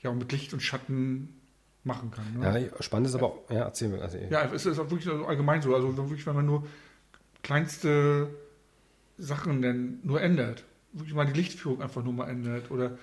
ja, 0.00 0.12
mit 0.12 0.32
Licht 0.32 0.52
und 0.54 0.60
Schatten 0.60 1.40
machen 1.84 2.10
kann. 2.10 2.38
Ne? 2.38 2.70
ja, 2.70 2.82
spannend 2.82 3.08
ist 3.08 3.14
aber 3.14 3.26
auch, 3.26 3.50
ja, 3.50 3.60
erzähl 3.64 3.88
mir. 3.88 4.02
Also, 4.02 4.18
Ja, 4.18 4.50
es 4.52 4.66
ist 4.66 4.78
auch 4.78 4.90
wirklich 4.90 5.04
so 5.04 5.24
allgemein 5.26 5.62
so. 5.62 5.74
Also 5.74 5.96
wirklich, 5.96 6.26
wenn 6.26 6.34
man 6.36 6.46
nur 6.46 6.66
kleinste 7.42 8.28
Sachen 9.18 9.62
denn 9.62 10.00
nur 10.02 10.20
ändert. 10.20 10.64
Wirklich 10.92 11.14
mal 11.14 11.26
die 11.26 11.38
Lichtführung 11.38 11.82
einfach 11.82 12.02
nur 12.02 12.12
mal 12.12 12.28
ändert. 12.28 12.70
Oder 12.70 12.98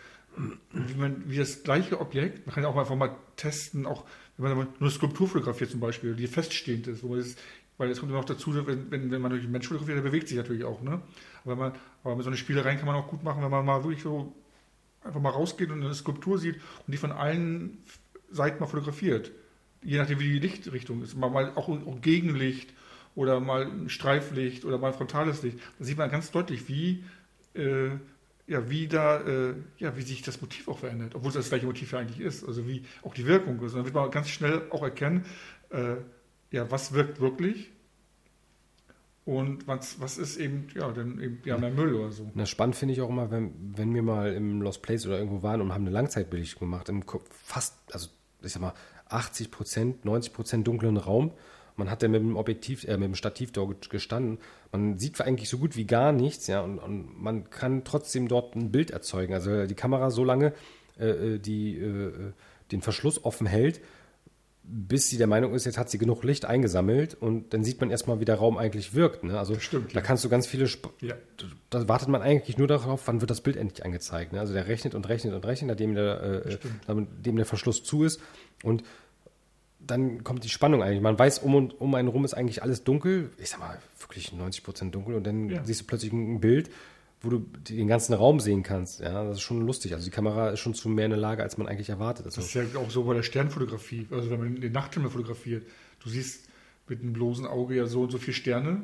wie 0.72 0.96
man, 0.96 1.24
wie 1.30 1.38
das 1.38 1.64
gleiche 1.64 2.00
Objekt, 2.00 2.46
man 2.46 2.54
kann 2.54 2.64
ja 2.64 2.70
auch 2.70 2.78
einfach 2.78 2.96
mal 2.96 3.16
testen, 3.36 3.86
auch 3.86 4.06
wenn 4.38 4.56
man 4.56 4.68
nur 4.68 4.68
eine 4.80 4.90
Skulptur 4.92 5.28
fotografiert 5.28 5.72
zum 5.72 5.80
Beispiel, 5.80 6.16
die 6.16 6.28
feststehend 6.28 6.88
ist, 6.88 7.04
man 7.04 7.18
das, 7.18 7.36
weil 7.78 7.90
es 7.90 8.00
kommt 8.00 8.12
immer 8.12 8.20
noch 8.20 8.26
dazu, 8.26 8.54
wenn, 8.68 8.92
wenn, 8.92 9.10
wenn 9.12 9.22
man 9.22 9.32
durch 9.32 9.44
einen 9.44 9.52
Mensch 9.52 9.68
fotografiert, 9.68 9.98
der 9.98 10.04
bewegt 10.04 10.28
sich 10.28 10.38
natürlich 10.38 10.64
auch, 10.64 10.82
ne? 10.82 11.02
Aber, 11.44 11.56
man, 11.56 11.72
aber 12.04 12.16
mit 12.16 12.24
so 12.24 12.30
einer 12.30 12.38
Spielereien 12.38 12.78
kann 12.78 12.88
man 12.88 12.96
auch 12.96 13.08
gut 13.08 13.24
machen, 13.24 13.42
wenn 13.44 13.52
man 13.52 13.66
mal 13.66 13.84
wirklich 13.84 14.04
so 14.04 14.36
einfach 15.04 15.22
mal 15.22 15.30
rausgeht 15.30 15.72
und 15.72 15.84
eine 15.84 15.94
Skulptur 15.94 16.38
sieht 16.38 16.56
und 16.56 16.94
die 16.94 16.98
von 16.98 17.12
allen 17.12 17.78
Seiten 18.30 18.60
mal 18.60 18.68
fotografiert. 18.68 19.32
Je 19.84 19.98
nachdem, 19.98 20.20
wie 20.20 20.34
die 20.34 20.40
Lichtrichtung 20.40 21.02
ist. 21.02 21.16
Mal, 21.16 21.30
mal 21.30 21.52
auch, 21.56 21.70
auch 21.70 22.02
Gegenlicht 22.02 22.74
oder 23.18 23.40
mal 23.40 23.64
ein 23.64 23.90
Streiflicht 23.90 24.64
oder 24.64 24.78
mal 24.78 24.90
ein 24.90 24.94
frontales 24.94 25.42
Licht. 25.42 25.58
Da 25.80 25.86
sieht 25.86 25.98
man 25.98 26.12
ganz 26.12 26.30
deutlich, 26.30 26.70
wie, 26.70 27.04
äh, 27.56 27.90
ja, 28.46 28.70
wie 28.70 28.88
da, 28.88 29.22
äh, 29.22 29.56
ja, 29.80 29.98
wie 29.98 30.04
sich 30.04 30.22
das 30.22 30.40
Motiv 30.40 30.68
auch 30.68 30.78
verändert, 30.78 31.16
obwohl 31.16 31.30
es 31.30 31.34
das 31.34 31.50
gleiche 31.50 31.66
Motiv 31.66 31.92
ja 31.94 32.00
eigentlich 32.00 32.20
ist. 32.20 32.48
Also 32.48 32.68
wie 32.68 32.84
auch 33.02 33.16
die 33.16 33.26
Wirkung 33.26 33.56
ist. 33.56 33.74
Und 33.74 33.80
dann 33.80 33.86
wird 33.86 33.96
man 33.96 34.12
ganz 34.12 34.30
schnell 34.30 34.62
auch 34.70 34.84
erkennen, 34.84 35.26
äh, 35.72 35.96
ja, 36.52 36.70
was 36.70 36.94
wirkt 36.94 37.20
wirklich 37.20 37.72
und 39.26 39.68
was, 39.68 40.00
was 40.00 40.20
ist 40.20 40.38
eben, 40.38 40.68
ja, 40.76 40.92
dann 40.92 41.20
eben 41.20 41.40
ja, 41.44 41.58
mehr 41.58 41.72
Müll 41.72 41.96
oder 41.96 42.12
so. 42.12 42.30
Na, 42.36 42.46
spannend 42.46 42.76
finde 42.76 42.94
ich 42.94 43.02
auch 43.02 43.10
immer, 43.10 43.32
wenn, 43.32 43.52
wenn 43.76 43.96
wir 43.96 44.04
mal 44.04 44.32
im 44.32 44.62
Lost 44.62 44.84
Place 44.84 45.08
oder 45.08 45.18
irgendwo 45.18 45.42
waren 45.42 45.60
und 45.60 45.74
haben 45.74 45.86
eine 45.86 45.92
Langzeitbelichtung 45.92 46.70
gemacht, 46.70 46.88
im 46.88 47.04
fast, 47.32 47.76
also 47.92 48.10
ich 48.44 48.54
sag 48.54 48.62
mal, 48.62 48.74
80 49.10 49.50
Prozent, 49.50 50.06
90 50.06 50.34
Prozent 50.34 50.68
dunklen 50.68 50.98
Raum. 50.98 51.32
Man 51.78 51.90
hat 51.90 52.02
ja 52.02 52.10
mit 52.10 52.22
dem 52.22 52.36
Objektiv, 52.36 52.84
äh, 52.84 52.98
mit 52.98 53.08
dem 53.08 53.16
Stativ 53.16 53.52
dort 53.52 53.90
gestanden. 53.90 54.40
Man 54.72 55.00
sieht 55.00 55.22
eigentlich 55.22 55.48
so 55.48 55.58
gut 55.58 55.78
wie 55.78 55.86
gar 55.86 56.12
nichts, 56.12 56.48
ja, 56.48 56.62
und, 56.62 56.80
und 56.80 57.22
man 57.22 57.50
kann 57.50 57.84
trotzdem 57.84 58.28
dort 58.28 58.56
ein 58.56 58.72
Bild 58.72 58.92
erzeugen. 58.92 59.34
Also 59.34 59.66
die 59.66 59.76
Kamera 59.76 60.12
so 60.12 60.24
lange 60.24 60.54
äh, 61.00 61.36
äh, 61.36 61.40
die, 61.40 61.78
äh, 61.78 62.34
den 62.72 62.82
Verschluss 62.82 63.24
offen 63.24 63.46
hält, 63.46 63.82
bis 64.64 65.08
sie 65.10 65.18
der 65.18 65.28
Meinung 65.28 65.54
ist, 65.54 65.66
jetzt 65.66 65.78
hat 65.78 65.90
sie 65.90 65.98
genug 65.98 66.24
Licht 66.24 66.44
eingesammelt 66.44 67.14
und 67.14 67.54
dann 67.54 67.64
sieht 67.64 67.80
man 67.80 67.90
erstmal, 67.90 68.20
wie 68.20 68.26
der 68.26 68.36
Raum 68.36 68.58
eigentlich 68.58 68.94
wirkt. 68.96 69.24
Ne? 69.24 69.38
Also 69.38 69.60
stimmt, 69.60 69.92
da 69.92 70.00
ja. 70.00 70.02
kannst 70.02 70.26
du 70.26 70.30
ganz 70.30 70.48
viele 70.48 70.66
Sp 70.68 70.90
Ja. 71.00 71.16
da 71.70 71.88
wartet 71.88 72.10
man 72.10 72.22
eigentlich 72.22 72.58
nur 72.58 72.68
darauf, 72.68 73.08
wann 73.08 73.22
wird 73.22 73.30
das 73.30 73.42
Bild 73.42 73.56
endlich 73.56 73.86
angezeigt. 73.86 74.34
Ne? 74.34 74.40
Also 74.40 74.54
der 74.54 74.68
rechnet 74.68 74.96
und 74.96 75.08
rechnet 75.08 75.34
und 75.34 75.46
rechnet, 75.46 75.70
nachdem 75.70 75.96
der, 75.96 76.22
äh, 76.46 76.58
nachdem 76.88 77.36
der 77.38 77.46
Verschluss 77.46 77.84
zu 77.84 78.04
ist. 78.04 78.20
Und 78.64 78.84
dann 79.88 80.24
kommt 80.24 80.44
die 80.44 80.50
Spannung 80.50 80.84
eigentlich. 80.84 81.02
Man 81.02 81.18
weiß, 81.18 81.40
um 81.40 81.56
und 81.56 81.80
um 81.82 81.94
einen 81.96 82.08
rum 82.08 82.26
ist 82.26 82.34
eigentlich 82.34 82.62
alles 82.64 82.84
dunkel. 82.84 83.32
Ich 83.38 83.50
sag 83.50 83.60
mal, 83.60 83.80
wirklich 84.00 84.32
90 84.34 84.64
Prozent 84.64 84.94
dunkel. 84.96 85.16
Und 85.16 85.26
dann 85.26 85.50
Ja. 85.50 85.64
siehst 85.64 85.82
du 85.82 85.86
plötzlich 85.86 86.12
ein 86.14 86.40
Bild, 86.40 86.70
wo 87.22 87.30
du 87.30 87.40
den 87.70 87.88
ganzen 87.88 88.14
Raum 88.14 88.40
sehen 88.40 88.64
kannst. 88.64 89.00
Ja, 89.00 89.24
das 89.24 89.38
ist 89.38 89.42
schon 89.42 89.62
lustig. 89.66 89.94
Also 89.94 90.06
die 90.06 90.12
Kamera 90.12 90.50
ist 90.52 90.60
schon 90.60 90.74
zu 90.76 90.90
mehr 90.90 91.06
in 91.06 91.12
der 91.12 91.20
Lage, 91.20 91.42
als 91.44 91.58
man 91.58 91.68
eigentlich 91.68 91.90
erwartet. 91.90 92.26
Also, 92.26 92.42
Das 92.42 92.46
ist 92.48 92.54
ja 92.54 92.80
auch 92.80 92.90
so 92.92 93.04
bei 93.06 93.14
der 93.16 93.24
Sternfotografie, 93.24 94.08
also 94.12 94.30
wenn 94.30 94.40
man 94.40 94.62
den 94.62 94.72
Nachthimmel 94.72 95.10
fotografiert. 95.10 95.66
Du 96.04 96.10
siehst 96.10 96.48
mit 96.88 97.02
einem 97.02 97.14
bloßen 97.14 97.46
Auge 97.48 97.76
ja 97.76 97.86
so 97.88 98.02
und 98.04 98.12
so 98.12 98.18
viele 98.18 98.36
Sterne, 98.36 98.82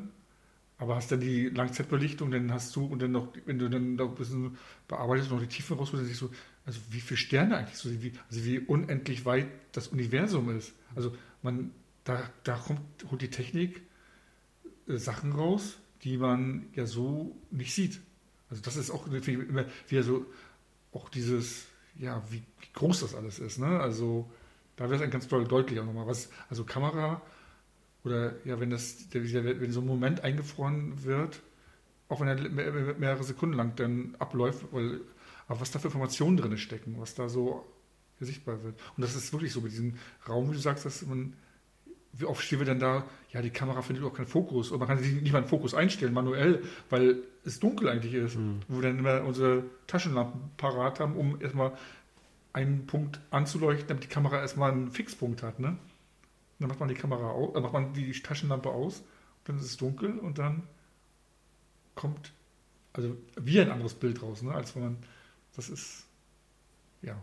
aber 0.78 0.96
hast 0.96 1.12
dann 1.12 1.20
die 1.20 1.48
Langzeitbelichtung, 1.48 2.30
dann 2.32 2.52
hast 2.52 2.74
du, 2.74 2.84
und 2.84 3.00
dann 3.00 3.12
noch, 3.12 3.28
wenn 3.46 3.58
du 3.58 3.70
dann 3.70 3.94
noch 3.94 4.08
ein 4.08 4.14
bisschen 4.16 4.56
bearbeitest 4.88 5.30
und 5.30 5.36
noch 5.36 5.42
die 5.42 5.48
Tiefe 5.54 5.74
rausholst, 5.74 6.02
dann 6.02 6.08
siehst 6.08 6.20
du, 6.20 6.30
also 6.66 6.80
wie 6.90 7.00
viele 7.00 7.16
Sterne 7.18 7.56
eigentlich 7.56 7.78
so 7.78 7.88
sind, 7.88 8.18
also 8.28 8.44
wie 8.44 8.58
unendlich 8.58 9.24
weit 9.24 9.46
das 9.72 9.88
Universum 9.88 10.54
ist. 10.56 10.72
Also 10.96 11.14
man, 11.42 11.72
da, 12.04 12.28
da 12.44 12.56
kommt, 12.56 12.80
holt 13.10 13.22
die 13.22 13.30
Technik 13.30 13.82
äh, 14.88 14.96
Sachen 14.96 15.32
raus, 15.32 15.78
die 16.02 16.16
man 16.18 16.66
ja 16.74 16.86
so 16.86 17.36
nicht 17.50 17.74
sieht. 17.74 18.00
Also 18.50 18.62
das 18.62 18.76
ist 18.76 18.90
auch 18.90 19.06
immer 19.06 19.64
wieder 19.88 20.02
so, 20.02 20.26
auch 20.92 21.08
dieses, 21.08 21.66
ja, 21.98 22.22
wie, 22.30 22.42
groß 22.74 23.00
das 23.00 23.14
alles 23.14 23.38
ist. 23.38 23.58
Ne? 23.58 23.80
Also 23.80 24.30
da 24.76 24.90
wäre 24.90 25.02
es 25.02 25.10
ganz 25.10 25.28
doll 25.28 25.44
deutlich 25.44 25.80
auch 25.80 25.86
nochmal 25.86 26.06
was. 26.06 26.28
Also 26.50 26.64
Kamera 26.64 27.22
oder 28.04 28.34
ja, 28.44 28.60
wenn 28.60 28.70
das, 28.70 29.06
wenn 29.12 29.72
so 29.72 29.80
ein 29.80 29.86
Moment 29.86 30.22
eingefroren 30.22 31.04
wird, 31.04 31.40
auch 32.08 32.20
wenn 32.20 32.28
er 32.28 32.36
mehr, 32.50 32.70
mehr- 32.72 32.94
mehrere 32.98 33.24
Sekunden 33.24 33.54
lang 33.56 33.74
dann 33.76 34.14
abläuft, 34.18 34.66
weil, 34.72 35.00
aber 35.48 35.60
was 35.60 35.70
da 35.70 35.78
für 35.78 35.88
Informationen 35.88 36.36
drin 36.36 36.58
stecken, 36.58 36.96
was 36.98 37.14
da 37.14 37.28
so 37.28 37.64
sichtbar 38.20 38.62
wird. 38.62 38.78
Und 38.96 39.02
das 39.02 39.14
ist 39.14 39.32
wirklich 39.32 39.52
so 39.52 39.60
mit 39.60 39.72
diesem 39.72 39.94
Raum, 40.28 40.50
wie 40.50 40.54
du 40.54 40.60
sagst, 40.60 40.84
dass 40.84 41.04
man, 41.06 41.34
wie 42.12 42.24
oft 42.24 42.42
stehen 42.42 42.60
wir 42.60 42.66
dann 42.66 42.78
da, 42.78 43.04
ja, 43.32 43.42
die 43.42 43.50
Kamera 43.50 43.82
findet 43.82 44.04
auch 44.04 44.14
keinen 44.14 44.26
Fokus 44.26 44.70
und 44.70 44.78
man 44.78 44.88
kann 44.88 44.98
sich 44.98 45.20
nicht 45.20 45.32
mal 45.32 45.38
einen 45.38 45.48
Fokus 45.48 45.74
einstellen, 45.74 46.14
manuell, 46.14 46.62
weil 46.90 47.18
es 47.44 47.60
dunkel 47.60 47.88
eigentlich 47.88 48.14
ist, 48.14 48.38
wo 48.68 48.76
wir 48.76 48.82
dann 48.82 48.98
immer 48.98 49.22
unsere 49.24 49.64
Taschenlampen 49.86 50.50
parat 50.56 51.00
haben, 51.00 51.16
um 51.16 51.40
erstmal 51.40 51.76
einen 52.52 52.86
Punkt 52.86 53.20
anzuleuchten, 53.30 53.88
damit 53.88 54.04
die 54.04 54.08
Kamera 54.08 54.40
erstmal 54.40 54.70
einen 54.70 54.90
Fixpunkt 54.90 55.42
hat, 55.42 55.58
ne? 55.58 55.76
Dann 56.60 56.68
macht 56.68 56.78
man 56.78 56.88
die 56.88 56.94
Kamera 56.94 57.30
aus, 57.32 57.52
dann 57.52 57.62
macht 57.64 57.72
man 57.72 57.92
die 57.94 58.12
Taschenlampe 58.12 58.70
aus, 58.70 59.02
dann 59.44 59.58
ist 59.58 59.64
es 59.64 59.76
dunkel 59.76 60.18
und 60.18 60.38
dann 60.38 60.62
kommt 61.96 62.32
also 62.92 63.16
wie 63.36 63.60
ein 63.60 63.70
anderes 63.70 63.94
Bild 63.94 64.22
raus, 64.22 64.42
ne? 64.42 64.54
Als 64.54 64.74
wenn 64.76 64.84
man, 64.84 64.96
das 65.56 65.68
ist 65.68 66.06
ja 67.02 67.20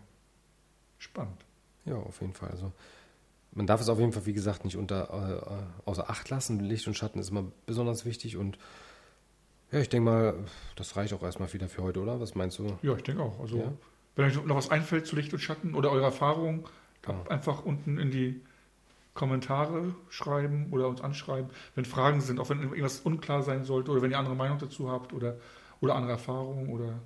spannend. 1.01 1.45
ja, 1.85 1.95
auf 1.95 2.21
jeden 2.21 2.33
Fall. 2.33 2.49
Also 2.49 2.71
man 3.53 3.67
darf 3.67 3.81
es 3.81 3.89
auf 3.89 3.99
jeden 3.99 4.13
Fall, 4.13 4.25
wie 4.25 4.33
gesagt, 4.33 4.63
nicht 4.63 4.77
unter, 4.77 5.09
äh, 5.85 5.89
außer 5.89 6.09
Acht 6.09 6.29
lassen. 6.29 6.59
Licht 6.61 6.87
und 6.87 6.95
Schatten 6.95 7.19
ist 7.19 7.29
immer 7.31 7.43
besonders 7.65 8.05
wichtig. 8.05 8.37
Und 8.37 8.57
ja, 9.71 9.79
ich 9.79 9.89
denke 9.89 10.09
mal, 10.09 10.35
das 10.75 10.95
reicht 10.95 11.13
auch 11.13 11.21
erstmal 11.23 11.51
wieder 11.51 11.67
für 11.67 11.83
heute, 11.83 11.99
oder? 12.01 12.19
Was 12.21 12.35
meinst 12.35 12.59
du? 12.59 12.67
Ja, 12.81 12.95
ich 12.95 13.03
denke 13.03 13.21
auch. 13.23 13.39
Also 13.39 13.57
Ja. 13.57 13.71
wenn 14.15 14.25
euch 14.25 14.41
noch 14.45 14.55
was 14.55 14.69
einfällt 14.69 15.05
zu 15.07 15.15
Licht 15.15 15.33
und 15.33 15.39
Schatten 15.39 15.75
oder 15.75 15.91
eure 15.91 16.05
Erfahrungen, 16.05 16.65
Genau. 17.01 17.23
einfach 17.29 17.65
unten 17.65 17.97
in 17.97 18.11
die 18.11 18.41
Kommentare 19.15 19.93
schreiben 20.09 20.71
oder 20.71 20.87
uns 20.87 21.01
anschreiben, 21.01 21.49
wenn 21.75 21.83
Fragen 21.83 22.21
sind, 22.21 22.39
auch 22.39 22.49
wenn 22.49 22.61
irgendwas 22.61 22.99
unklar 23.01 23.43
sein 23.43 23.65
sollte 23.65 23.91
oder 23.91 24.01
wenn 24.01 24.11
ihr 24.11 24.19
andere 24.19 24.35
Meinung 24.35 24.59
dazu 24.59 24.89
habt 24.89 25.11
oder, 25.11 25.35
oder 25.81 25.95
andere 25.95 26.13
Erfahrungen 26.13 26.69
oder, 26.69 26.99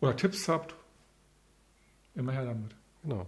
oder 0.00 0.16
Tipps 0.16 0.48
habt, 0.48 0.74
immer 2.14 2.32
her 2.32 2.44
damit. 2.46 2.74
Genau. 3.02 3.26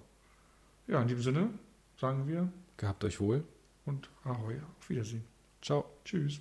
Ja, 0.86 1.00
in 1.02 1.08
diesem 1.08 1.22
Sinne 1.22 1.50
sagen 1.96 2.26
wir 2.26 2.52
Gehabt 2.76 3.04
euch 3.04 3.20
wohl. 3.20 3.44
und 3.84 4.10
Ahoi. 4.24 4.56
Auf 4.78 4.90
Wiedersehen. 4.90 5.24
Ciao. 5.60 5.84
Tschüss. 6.04 6.40